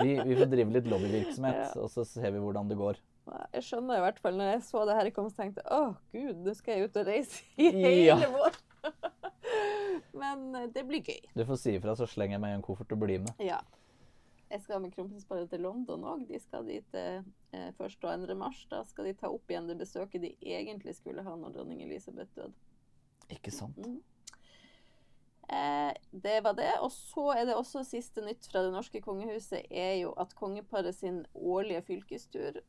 [0.00, 1.72] vi, vi, får drive litt lobbyvirksomhet, ja.
[1.76, 3.00] og så ser vi hvordan det går.
[3.54, 5.94] Jeg skjønner i hvert fall, når jeg så det her komme, så tenkte jeg å
[6.14, 8.18] gud, nå skal jeg ut og reise i hele ja.
[8.32, 8.58] vår.
[10.20, 11.20] Men eh, det blir gøy.
[11.34, 13.44] Du får si ifra, så slenger jeg meg i en koffert og blir med.
[13.44, 13.60] Ja.
[14.48, 16.22] Jeg skal med kronprinsparet til London òg.
[16.28, 17.20] De skal dit eh,
[17.52, 17.80] 1.
[17.84, 18.36] og 2.
[18.38, 18.62] mars.
[18.70, 22.32] Da skal de ta opp igjen det besøket de egentlig skulle ha når dronning Elisabeth
[22.36, 22.56] døde.
[23.34, 23.76] Ikke sant.
[23.76, 23.98] Mm.
[25.48, 26.72] Eh, det var det.
[26.80, 30.96] Og så er det også siste nytt fra det norske kongehuset er jo at kongeparet
[30.96, 32.66] sin årlige fylkestur eh,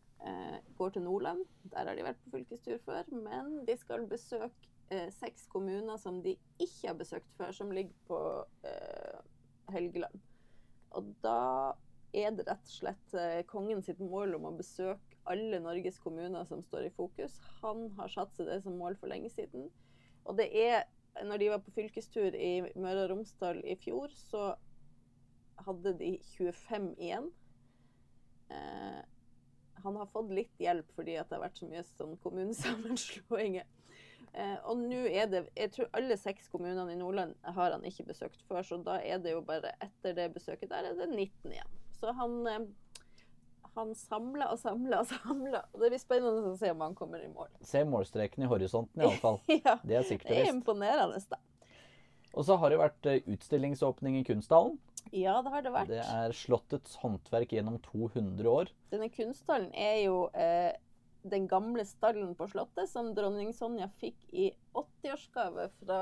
[0.77, 1.45] går til Nordland.
[1.71, 3.07] Der har de vært på fylkestur før.
[3.11, 4.51] Men de skal besøke
[4.91, 8.19] eh, seks kommuner som de ikke har besøkt før, som ligger på
[8.67, 9.19] eh,
[9.73, 10.19] Helgeland.
[10.97, 11.39] Og da
[12.13, 16.47] er det rett og slett eh, kongen sitt mål om å besøke alle Norges kommuner
[16.49, 17.35] som står i fokus.
[17.61, 19.69] Han har satt seg det som mål for lenge siden.
[20.25, 20.87] Og det er
[21.25, 24.53] når de var på fylkestur i Møre og Romsdal i fjor, så
[25.65, 27.29] hadde de 25 igjen.
[28.49, 29.01] Eh,
[29.83, 33.67] han har fått litt hjelp fordi det har vært så mye sånn kommunesammenslåinger.
[34.29, 38.05] Eh, og nå er det Jeg tror alle seks kommunene i Nordland har han ikke
[38.11, 41.55] besøkt før, så da er det jo bare etter det besøket der er det 19
[41.55, 41.79] igjen.
[41.97, 42.67] Så han eh,
[43.79, 45.61] han samler og samler og samler.
[45.73, 47.51] Og det blir spennende å se om han kommer i mål.
[47.65, 49.39] Se målstreken i horisonten, iallfall.
[49.65, 51.39] ja, det er sikkert Det er imponerende, da.
[52.37, 54.77] Og så har det vært eh, utstillingsåpning i Kunsthallen.
[55.11, 55.89] Ja, det har det vært.
[55.91, 58.71] Det er Slottets håndverk gjennom 200 år.
[58.93, 60.71] Denne kunsthallen er jo eh,
[61.23, 65.99] den gamle stallen på Slottet, som dronning Sonja fikk i 80-årsgave fra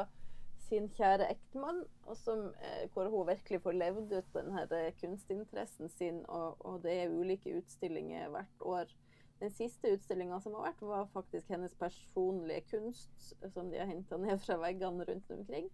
[0.68, 5.90] sin kjære ektemann, og som, eh, hvor hun virkelig får levd ut denne eh, kunstinteressen
[5.90, 8.92] sin, og, og det er ulike utstillinger hvert år.
[9.40, 14.18] Den siste utstillinga som har vært, var faktisk hennes personlige kunst, som de har henta
[14.18, 15.70] ned fra veggene rundt omkring.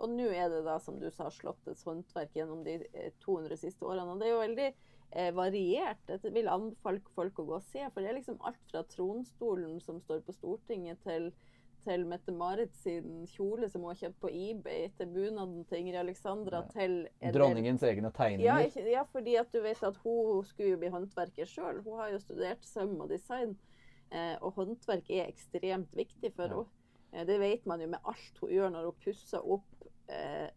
[0.00, 3.84] Og nå er det da, som du sa, Slottets håndverk gjennom de eh, 200 siste
[3.86, 4.12] årene.
[4.14, 4.68] Og det er jo veldig
[5.12, 6.02] eh, variert.
[6.08, 9.80] Jeg vil anbefale folk å gå og se, for det er liksom alt fra tronstolen
[9.84, 11.30] som står på Stortinget, til,
[11.86, 16.64] til Mette-Marit sin kjole som hun har kjøpt på eBay, til bunaden til Ingrid Alexandra,
[16.64, 16.70] Ja.
[16.74, 18.66] til en Dronningens egne ja, tegninger.
[18.68, 21.82] ikke, ja, fordi at du vet at hun skulle jo bli håndverker sjøl.
[21.86, 23.54] Hun har jo studert søm og design.
[24.12, 26.48] Eh, og håndverk er ekstremt viktig for Ja.
[26.54, 26.66] henne.
[27.12, 29.64] Eh, det vet man jo med alt hun gjør når hun pusser opp
[30.12, 30.50] eh,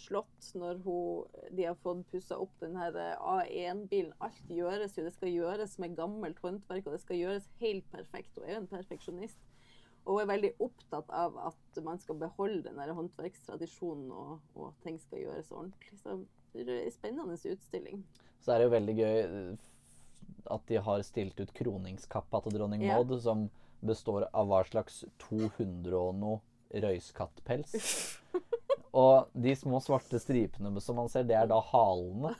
[0.00, 4.14] slått når hun, de har fått pussa opp den her eh, A1-bilen.
[4.24, 5.06] Alt gjøres jo.
[5.06, 8.32] Det skal gjøres med gammelt håndverk, og det skal gjøres helt perfekt.
[8.38, 9.40] Hun er jo en perfeksjonist.
[10.04, 14.72] Og hun er veldig opptatt av at man skal beholde den der håndverkstradisjonen, og, og
[14.72, 15.94] at ting skal gjøres ordentlig.
[16.02, 16.18] Så
[16.54, 18.02] det er en spennende utstilling.
[18.44, 19.70] Så er det jo veldig gøy eh,
[20.52, 22.98] at de har stilt ut kroningskappa til dronning Ja.
[22.98, 23.48] Maud, som
[23.84, 27.74] består av hva slags 200 og noe røyskattpels.
[28.94, 32.30] Og de små svarte stripene som man ser, det er da halene.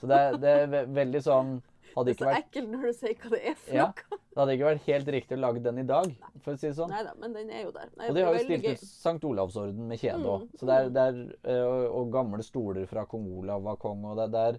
[0.00, 1.54] Så det er, det er veldig sånn
[1.94, 3.84] Hadde Det er så vært, ekkelt når du sier hva det er for Ja.
[3.86, 4.16] noe.
[4.18, 6.08] det hadde ikke vært helt riktig å lage den i dag,
[6.42, 6.90] for å si det sånn.
[6.90, 7.92] Neida, men den er jo der.
[8.00, 8.72] Nei, Og de har jo stilt gøy.
[8.72, 10.48] ut Sankt Olavsorden med kjede òg.
[10.58, 14.58] Mm, er, eh, og, og gamle stoler fra kong Olav var kong, og det, der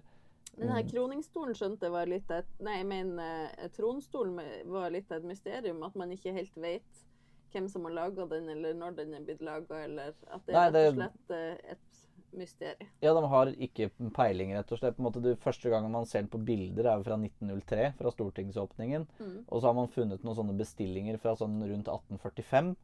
[0.56, 4.40] Den her kroningsstolen skjønte var litt et Nei, jeg mener eh, tronstolen
[4.72, 5.82] var litt et mysterium.
[5.84, 7.04] At man ikke helt vet
[7.52, 10.66] hvem som har laga den, eller når den er blitt laga, eller at det Nei,
[10.66, 12.02] er rett og slett eh, et
[12.36, 12.90] mysterium.
[13.00, 14.98] Ja, de har ikke peiling, rett og slett.
[15.02, 19.06] Måte, det første gangen man ser den på bilder, er fra 1903, fra stortingsåpningen.
[19.20, 19.38] Mm.
[19.46, 22.74] Og så har man funnet noen sånne bestillinger fra sånn rundt 1845.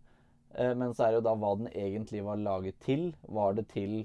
[0.54, 3.10] Eh, men så er det jo da hva den egentlig var laget til.
[3.28, 3.98] Var det til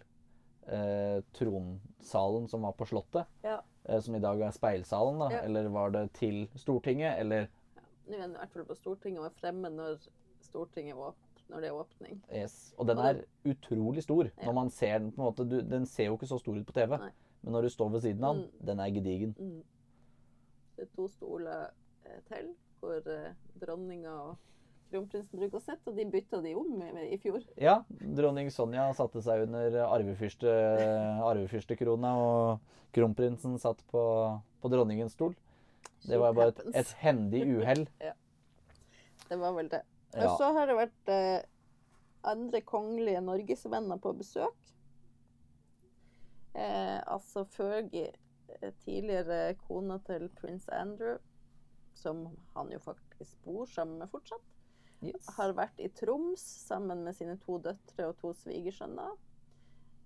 [0.68, 3.62] eh, tronsalen som var på Slottet, Ja.
[3.86, 5.30] eh, som i dag er speilsalen, da?
[5.32, 5.46] Ja.
[5.48, 7.48] Eller var det til Stortinget, eller
[8.08, 9.98] ja, i hvert fall på Stortinget er fremme når
[10.50, 11.16] Stortinget åp
[11.48, 12.18] når det er åpning.
[12.36, 12.74] Yes.
[12.78, 14.28] Og den er utrolig stor.
[14.34, 14.46] Ja.
[14.50, 16.66] Når man ser den på en måte, du, Den ser jo ikke så stor ut
[16.68, 17.12] på TV, Nei.
[17.44, 18.66] men når du står ved siden av den, Mm.
[18.68, 19.36] den er gedigen.
[19.40, 19.64] Mm.
[20.76, 21.70] Det er to stoler
[22.06, 23.32] eh, til hvor eh,
[23.62, 24.36] dronninga og
[24.92, 27.42] kronprinsen bruker å sitte, og de bytta de om i, i fjor.
[27.60, 27.80] Ja,
[28.16, 30.52] dronning Sonja satte seg under arvefyrste,
[31.28, 32.60] arvefyrstekrona, og
[32.96, 34.04] kronprinsen satt på,
[34.62, 35.36] på dronningens stol.
[36.08, 37.88] Det var bare et, et hendig uhell.
[39.30, 39.82] Det var vel det.
[40.16, 41.42] Og så har det vært eh,
[42.28, 44.72] andre kongelige norgesvenner på besøk.
[46.58, 48.14] Eh, altså Fergie,
[48.62, 51.18] eh, tidligere kona til prins Andrew,
[51.94, 54.54] som han jo faktisk bor sammen med fortsatt,
[55.06, 55.28] Yes.
[55.38, 59.12] har vært i Troms sammen med sine to døtre og to svigersønner.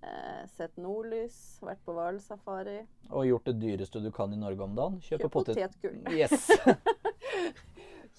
[0.02, 2.82] Eh, sett nordlys, vært på hvalsafari.
[3.12, 5.00] Og gjort det dyreste du kan i Norge om dagen.
[5.00, 5.56] Kjøpe Kjøp potet...
[5.56, 6.02] potetgull.
[6.12, 6.50] Yes.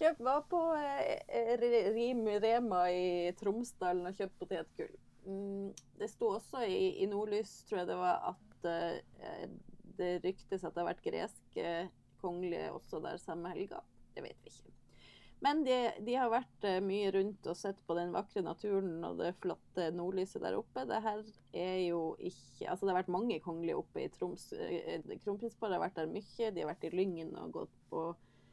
[0.03, 1.61] Kjøp var på eh,
[1.95, 4.97] Rim Rema i Tromsdalen og kjøpt potetgull.
[5.31, 5.69] Mm,
[6.01, 9.45] det sto også i, i Nordlys, tror jeg det var, at eh,
[10.01, 11.75] det ryktes at det har vært greske
[12.19, 13.79] kongelige også der samme helga.
[14.17, 14.75] Det vet vi ikke.
[15.47, 19.23] Men de, de har vært eh, mye rundt og sett på den vakre naturen og
[19.23, 20.83] det flotte nordlyset der oppe.
[20.91, 21.23] Det her
[21.63, 24.51] er jo ikke Altså, det har vært mange kongelige oppe i Troms.
[25.23, 26.51] Kronprinsparet har vært der mye.
[26.51, 28.09] De har vært i Lyngen og gått på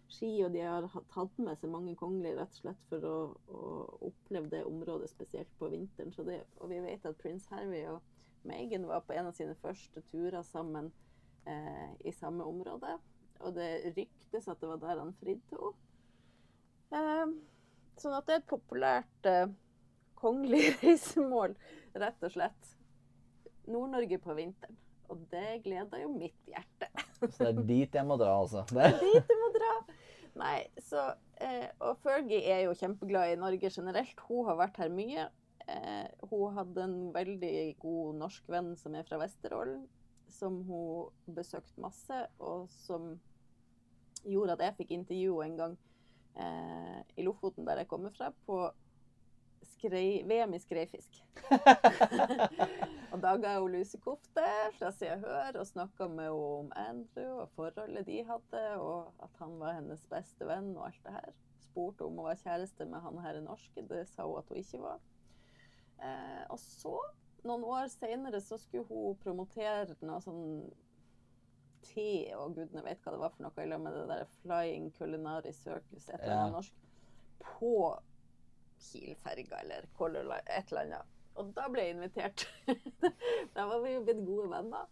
[0.09, 3.17] ski, og de har tatt med seg mange kongelige rett og slett for å,
[3.53, 3.65] å
[4.09, 6.13] oppleve det området, spesielt på vinteren.
[6.27, 8.01] Det, og vi vet at prins Harry og
[8.47, 10.91] Meghan var på en av sine første turer sammen
[11.49, 12.97] eh, i samme område.
[13.39, 15.85] Og det ryktes at det var der han fridde til henne.
[16.89, 17.33] Eh,
[18.01, 19.51] sånn at det er et populært eh,
[20.19, 21.55] kongelig reisemål,
[21.99, 22.75] rett og slett.
[23.69, 24.79] Nord-Norge på vinteren.
[25.09, 26.89] Og det gleder jo mitt hjerte.
[27.19, 28.63] Så det er dit jeg må dra, altså.
[28.69, 28.97] Det er...
[29.01, 29.73] Dit du må dra!
[30.39, 31.01] Nei, så
[31.41, 34.21] eh, Og Fergie er jo kjempeglad i Norge generelt.
[34.29, 35.25] Hun har vært her mye.
[35.69, 39.81] Eh, hun hadde en veldig god norsk venn som er fra Vesterålen,
[40.31, 43.11] som hun besøkte masse, og som
[44.23, 45.75] gjorde at jeg fikk intervjue en gang
[46.39, 48.61] eh, i Lofoten, der jeg kommer fra, på
[49.65, 51.19] skrei, VM i skreifisk.
[53.11, 54.45] og da ga jeg henne lusekofte
[54.77, 59.13] fra Se og Hør og snakka med henne om Andrew og forholdet de hadde, og
[59.23, 61.31] at han var hennes beste venn og alt det her.
[61.69, 64.57] Spurte om hun var kjæreste med han her i norske, det sa hun at hun
[64.61, 64.99] ikke var.
[65.99, 66.95] Eh, og så,
[67.47, 70.45] noen år seinere, så skulle hun promotere noe sånn
[71.89, 74.89] te og gudene vet hva det var for noe, i lag med det der Flying
[74.97, 76.49] Culinary Circus, et eller Ja.
[76.53, 76.73] norsk,
[77.39, 77.73] på
[78.83, 81.15] Kiel-ferga eller Color et eller annet.
[81.39, 82.43] Og da ble jeg invitert.
[83.55, 84.89] da var vi jo blitt gode venner.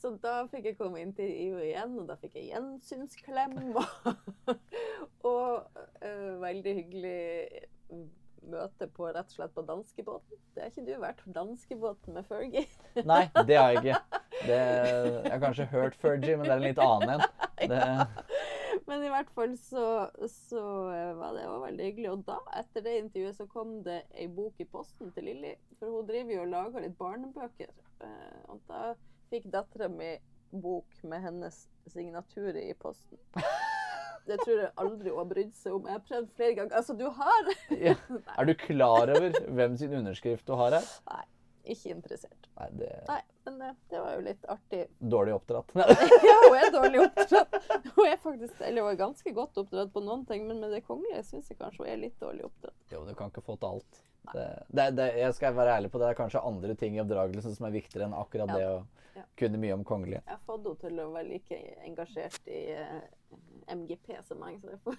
[0.00, 3.58] Så da fikk jeg komme inn til IO igjen, og da fikk jeg gjensynsklem.
[5.20, 7.66] Og, og uh, veldig hyggelig
[8.48, 10.40] møte på rett og slett på danskebåten.
[10.54, 12.64] Det har ikke du vært på danskebåten med Fergie?
[13.12, 14.22] Nei, det har jeg ikke.
[14.40, 17.26] Det, jeg har kanskje hørt Fergie, men det er en litt annen en.
[17.60, 17.82] Det,
[18.90, 19.84] Men i hvert fall så,
[20.26, 22.08] så eh, var det òg veldig hyggelig.
[22.10, 25.52] Og da, etter det intervjuet, så kom det ei bok i posten til Lilly.
[25.78, 27.70] For hun driver jo og lager litt barnebøker.
[28.02, 28.94] Eh, Og da
[29.30, 30.16] fikk dattera mi
[30.50, 33.20] bok med hennes signatur i posten.
[34.28, 35.86] Det tror jeg aldri hun har brydd seg om.
[35.88, 36.74] Jeg har prøvd flere ganger.
[36.76, 37.94] Altså, du har ja.
[38.38, 40.90] Er du klar over hvem sin underskrift du har her?
[41.70, 42.48] Ikke interessert.
[42.58, 44.80] Nei, det Nei, men det, det var jo litt artig.
[45.14, 45.72] Dårlig oppdratt.
[45.76, 47.56] Ja, hun er dårlig oppdratt.
[47.96, 50.82] Hun er faktisk, eller hun er ganske godt oppdratt på noen ting, men med det
[50.88, 52.78] kongelige syns jeg kanskje hun er litt dårlig oppdratt.
[52.92, 54.00] Jo, du kan ikke få til alt.
[54.70, 56.08] Det, jeg skal være ærlig på det.
[56.10, 58.56] Det er kanskje andre ting i oppdragelsen som er viktigere enn akkurat Ja.
[58.58, 58.80] det å
[59.16, 59.22] Ja.
[59.36, 60.20] kunne mye om kongelige.
[60.26, 61.56] Jeg har fått henne til å være like
[61.86, 63.00] engasjert i uh,
[63.74, 64.98] MGP som meg, så jeg får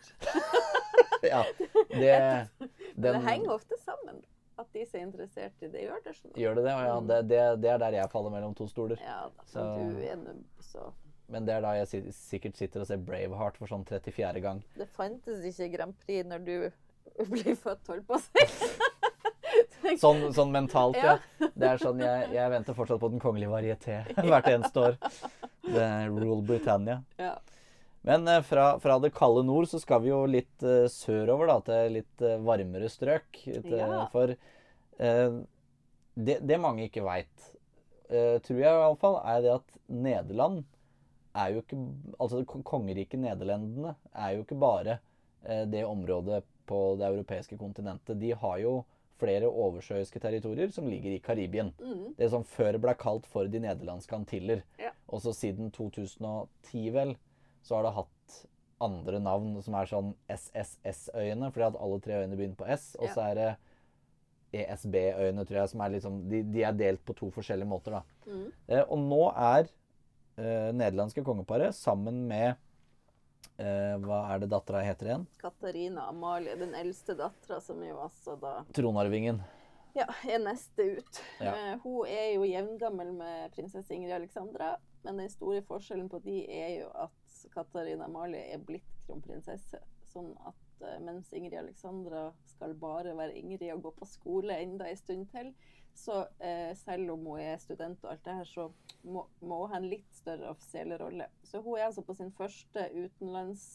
[1.31, 1.43] Ja,
[1.89, 2.17] det,
[2.59, 4.19] den, det henger ofte sammen.
[4.61, 6.13] At de som er interessert i det, gjør det.
[6.19, 6.33] Sånn.
[6.37, 6.75] Gjør det det?
[6.85, 9.01] Ja, det, det, det er der jeg faller mellom to stoler.
[9.03, 9.47] Ja da.
[9.49, 10.91] Så- du er nubb, så
[11.31, 14.41] Men det er da jeg sikkert sitter og ser Braveheart for sånn 34.
[14.43, 14.63] gang.
[14.75, 16.55] Det fantes ikke Grand Prix når du
[17.31, 18.47] blir født, holdt på å si.
[19.99, 21.17] Sånn, sånn mentalt, ja.
[21.41, 21.47] Ja.
[21.57, 23.95] Det er sånn, jeg, jeg venter fortsatt på den kongelige varieté
[24.29, 24.97] hvert eneste år.
[25.65, 26.99] Det er Rule Britannia.
[27.19, 27.33] Ja.
[28.01, 31.57] Men eh, fra, fra det kalde nord så skal vi jo litt uh, sørover, da,
[31.67, 33.29] til litt uh, varmere strøk.
[33.45, 34.05] Til, Ja.
[34.13, 35.41] For uh,
[36.13, 37.49] det, det mange ikke veit,
[38.11, 40.65] tror jeg iallfall, er det at Nederland
[41.31, 41.77] er jo ikke
[42.19, 44.97] Altså kongeriket Nederlendene er jo ikke bare
[45.71, 48.19] det området på det europeiske kontinentet.
[48.19, 48.73] De har jo
[49.21, 51.71] flere oversjøiske territorier som ligger i Karibien.
[51.79, 52.17] Mm.
[52.19, 54.65] Det som før ble kalt for de nederlandske antiller.
[54.81, 54.91] Ja.
[55.07, 57.15] Og så siden 2010, vel,
[57.61, 58.39] så har det hatt
[58.81, 62.95] andre navn som er sånn SSS-øyene, fordi at alle tre øyene begynner på S.
[62.99, 63.49] Og så er det
[64.61, 68.25] ESB-øyene, tror jeg, som er liksom de, de er delt på to forskjellige måter, da.
[68.25, 68.49] Mm.
[68.67, 72.49] Eh, og nå er eh, nederlandske kongeparet sammen med
[73.61, 75.25] eh, Hva er det dattera heter igjen?
[75.41, 79.39] Katarina Amalie, den eldste dattera, som jo altså da Tronarvingen.
[79.99, 81.23] ja, er neste ut.
[81.39, 81.53] Ja.
[81.53, 86.43] Eh, hun er jo jevngammel med prinsesse Ingrid Alexandra, men den store forskjellen på de
[86.49, 87.15] er jo at
[87.53, 89.81] Katarina Amalie er blitt kronprinsesse.
[90.11, 94.89] Sånn at eh, mens Ingrid Alexandra skal bare være Ingrid og gå på skole enda
[94.89, 95.53] en stund til,
[95.93, 98.67] så eh, selv om hun er student og alt det her, så
[99.03, 101.27] må, må hun ha en litt større offisiell rolle.
[101.43, 103.65] Så hun er altså på sin første utenlands,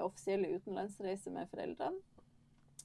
[0.00, 1.98] offisielle utenlandsreise med foreldrene.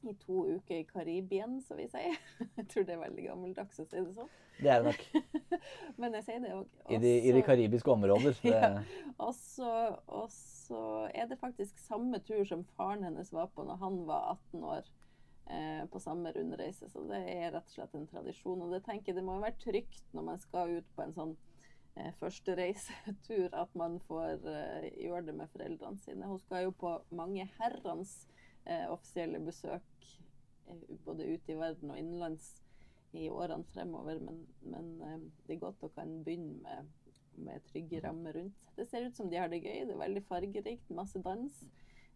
[0.03, 2.17] I to uker i Karibien, som vi sier.
[2.57, 4.33] Jeg tror det er veldig gammeldags å si det sånn.
[4.59, 5.55] Det er det nok.
[5.99, 6.67] Men jeg sier det òg.
[6.87, 8.37] I de, i de karibiske områder.
[8.45, 8.69] Ja.
[9.19, 10.81] Og så,
[11.11, 14.93] er det faktisk samme tur som faren hennes var på når han var 18 år.
[15.45, 16.89] Eh, på samme rundreise.
[16.89, 18.63] Så det er rett og slett en tradisjon.
[18.65, 21.13] Og det tenker jeg det må jo være trygt når man skal ut på en
[21.13, 21.35] sånn
[21.99, 26.31] eh, første reisetur, at man får eh, gjøre det med foreldrene sine.
[26.31, 28.23] Hun skal jo på mange herrens
[28.65, 30.09] eh, offisielle besøk,
[30.67, 32.51] eh, både ute i verden og innenlands
[33.15, 34.19] i årene fremover.
[34.19, 36.93] Men, men eh, det er godt å kan begynne med
[37.37, 38.61] med trygge rammer rundt.
[38.75, 39.85] Det ser ut som de har det gøy.
[39.85, 40.89] Det er veldig fargerikt.
[40.95, 41.63] Masse dans.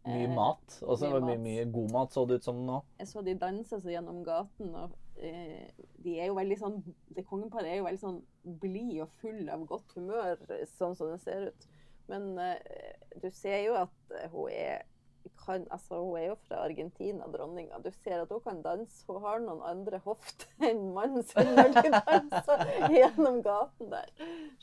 [0.06, 0.78] mye Eh, mat.
[0.82, 1.44] Også mye mye, mat.
[1.46, 2.80] mye god mat, så det ut som nå.
[3.00, 5.68] Jeg så de danse seg gjennom gaten, og eh,
[6.04, 6.78] de er jo veldig sånn
[7.16, 8.22] Det kongeparet er jo veldig sånn
[8.62, 10.40] blid og full av godt humør,
[10.78, 11.68] sånn som det ser ut.
[12.10, 14.88] Men eh, du ser jo at eh, hun er
[15.38, 17.80] kan, altså Hun er jo fra Argentina, dronninga.
[17.84, 19.04] Du ser at hun kan danse.
[19.08, 22.64] Hun har noen andre hofter enn mannen sin når de danser
[22.98, 24.12] gjennom gaten der.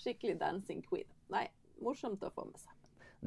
[0.01, 1.09] Skikkelig dancing queen.
[1.33, 1.47] Nei,
[1.83, 2.73] morsomt å få med seg.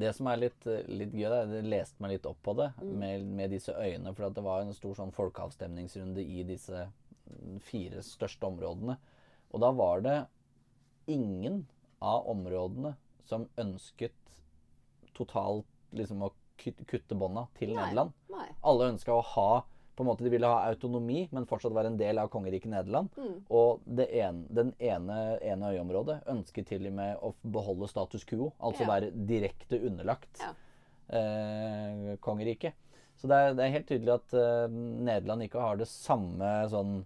[0.00, 2.70] Det som er litt, eh, litt gøy, da, jeg leste meg litt opp på det
[2.80, 2.92] Mm.
[2.98, 4.14] med, med disse øyene.
[4.14, 8.96] For at det var en stor sånn folkeavstemningsrunde i disse mm, fire største områdene.
[9.50, 10.18] Og da var det
[11.10, 11.64] ingen
[12.00, 12.94] av områdene
[13.26, 14.14] som ønsket
[15.14, 16.30] totalt liksom å
[16.60, 17.80] kutte, bånda til Nei.
[17.82, 18.12] Nederland.
[18.30, 18.46] Nei.
[18.62, 19.50] Alle ønska å ha
[19.96, 23.10] på en måte De ville ha autonomi, men fortsatt være en del av kongeriket Nederland.
[23.20, 23.34] Mm.
[23.52, 28.52] Og det en, den ene, ene øyområdet ønsket til og med å beholde status quo,
[28.64, 28.88] altså Ja.
[28.94, 30.54] være direkte underlagt Ja.
[31.18, 32.72] eh, kongeriket.
[33.20, 37.02] Så det er, det er helt tydelig at eh, Nederland ikke har det samme sånn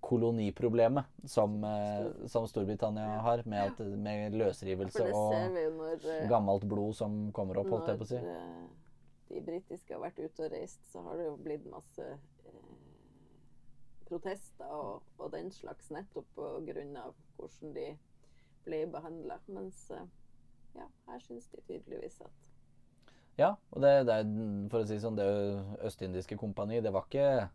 [0.00, 5.34] koloniproblemet som, eh, som Storbritannia har, med, at, med løsrivelse og
[5.76, 8.20] når eh, gammelt blod som kommer opp, holdt jeg på å si.
[8.24, 8.68] Når eh,
[9.30, 12.72] de britiske har vært ute og reist, så har det jo blitt masse eh,
[14.08, 17.86] protester og, og den slags nettopp av hvordan de
[18.66, 19.38] ble behandla.
[19.52, 22.48] Mens ja, her syns de tydeligvis at
[23.38, 24.34] Ja, og det, det er,
[24.72, 25.30] for å si det sånn, det
[25.86, 27.48] Østindiske kompani, det var ikke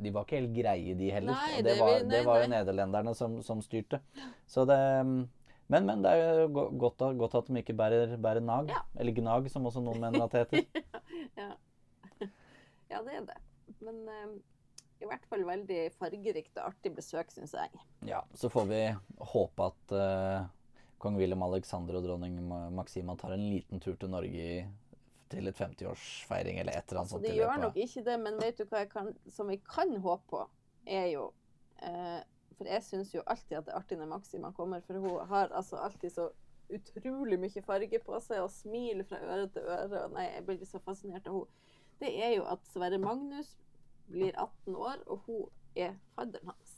[0.00, 1.36] De var ikke helt greie, de heller.
[1.36, 4.00] Nei, det var, det var jo nederlenderne som, som styrte.
[4.48, 4.78] Så det
[5.70, 8.72] Men, men det er jo godt, godt at de ikke bærer, bærer nag.
[8.72, 8.80] Ja.
[8.98, 10.86] Eller gnag, som også noen mener at det heter.
[11.40, 11.50] ja.
[12.90, 13.36] ja, det er det.
[13.78, 14.32] Men um,
[15.00, 17.84] i hvert fall veldig fargerikt og artig besøk, syns jeg.
[18.08, 18.80] Ja, så får vi
[19.32, 20.48] håpe at uh,
[21.00, 22.36] kong Wilhelm Alexander og dronning
[22.76, 24.58] Maxima tar en liten tur til Norge i,
[25.30, 27.26] til et 50-årsfeiring eller et eller annet Så sånt.
[27.28, 30.26] de gjør nok ikke det, men vet du hva jeg kan, som vi kan håpe
[30.32, 30.44] på,
[30.86, 31.30] er jo
[31.86, 32.20] eh,
[32.58, 35.48] For jeg syns jo alltid at det er artig når Maxima kommer, for hun har
[35.56, 36.26] altså alltid så
[36.70, 40.04] utrolig mye farge på seg og smiler fra øre til øre.
[40.04, 41.70] og Nei, jeg blir så fascinert av henne.
[42.00, 43.54] Det er jo at Sverre Magnus
[44.10, 46.76] blir 18 år, og hun er fadderen hans.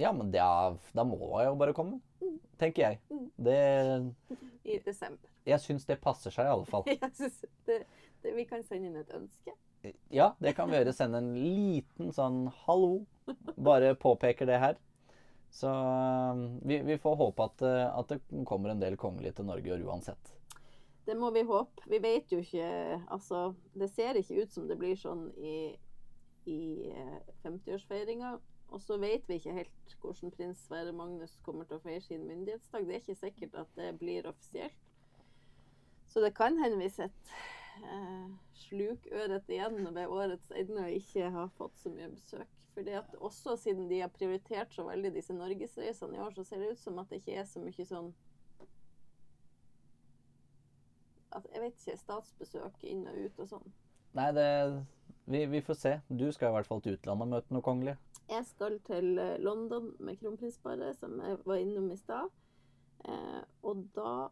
[0.00, 2.00] Ja, men det er, da må hun jo bare komme,
[2.60, 3.20] tenker jeg.
[3.36, 3.58] Det,
[4.64, 5.30] I desember.
[5.48, 6.86] jeg syns det passer seg i alle fall.
[6.92, 7.82] Jeg synes det,
[8.22, 9.56] det, vi kan sende inn et ønske.
[10.14, 10.94] Ja, det kan vi gjøre.
[10.94, 13.02] Sende en liten sånn 'hallo'.
[13.56, 14.78] Bare påpeker det her.
[15.52, 19.50] Så um, vi, vi får håpe at, uh, at det kommer en del kongelige til
[19.50, 20.32] Norge uansett.
[21.04, 21.82] Det må vi håpe.
[21.90, 25.74] Vi vet jo ikke Altså, det ser ikke ut som det blir sånn i,
[26.46, 28.36] i eh, 50-årsfeiringa.
[28.72, 32.24] Og så vet vi ikke helt hvordan prins Sverre Magnus kommer til å feire sin
[32.26, 32.86] myndighetsdag.
[32.88, 34.78] Det er ikke sikkert at det blir offisielt.
[36.08, 37.36] Så det kan hende vi sitter
[37.84, 38.32] eh,
[38.64, 42.58] slukøret igjen ved årets ende og ikke har fått så mye besøk.
[42.72, 46.62] Fordi at også siden de har prioritert så veldig disse norgesreisene i år, så ser
[46.62, 48.12] det ut som at det ikke er så mye sånn
[51.32, 53.70] at, Jeg vet ikke, statsbesøk inn og ut og sånn.
[54.16, 54.48] Nei, det
[55.24, 55.92] vi, vi får se.
[56.08, 57.94] Du skal i hvert fall til utlandet og møte noe kongelig.
[58.30, 62.30] Jeg skal til eh, London med kronprinsparet, som jeg var innom i stad.
[63.08, 64.28] Eh, og da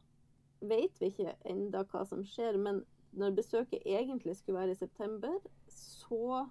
[0.60, 5.38] vet vi ikke enda hva som skjer, men når besøket egentlig skulle være i september,
[5.68, 6.46] så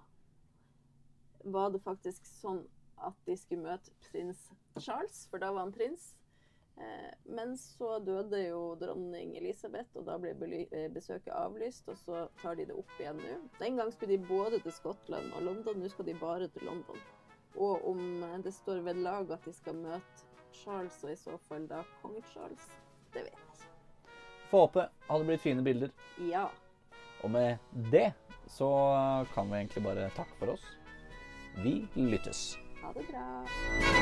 [1.44, 2.64] var det faktisk sånn
[3.00, 6.10] at de skulle møte prins Charles, for da var han prins.
[6.80, 10.34] Eh, men så døde jo dronning Elisabeth, og da ble
[10.64, 11.88] eh, besøket avlyst.
[11.88, 13.38] Og så tar de det opp igjen nå.
[13.60, 17.00] Den gang skulle de både til Skottland og London, nå skal de bare til London.
[17.56, 21.66] Og om det står ved lag at de skal møte Charles, og i så fall
[21.70, 22.66] da kong Charles,
[23.14, 23.70] det vet jeg ikke.
[24.50, 25.94] Får håpe hadde blitt fine bilder.
[26.30, 26.48] Ja.
[27.22, 27.58] Og med
[27.92, 28.12] det
[28.50, 28.70] så
[29.34, 30.66] kan vi egentlig bare takke for oss.
[31.62, 32.58] Vi lyttes.
[32.82, 33.99] Ha det bra.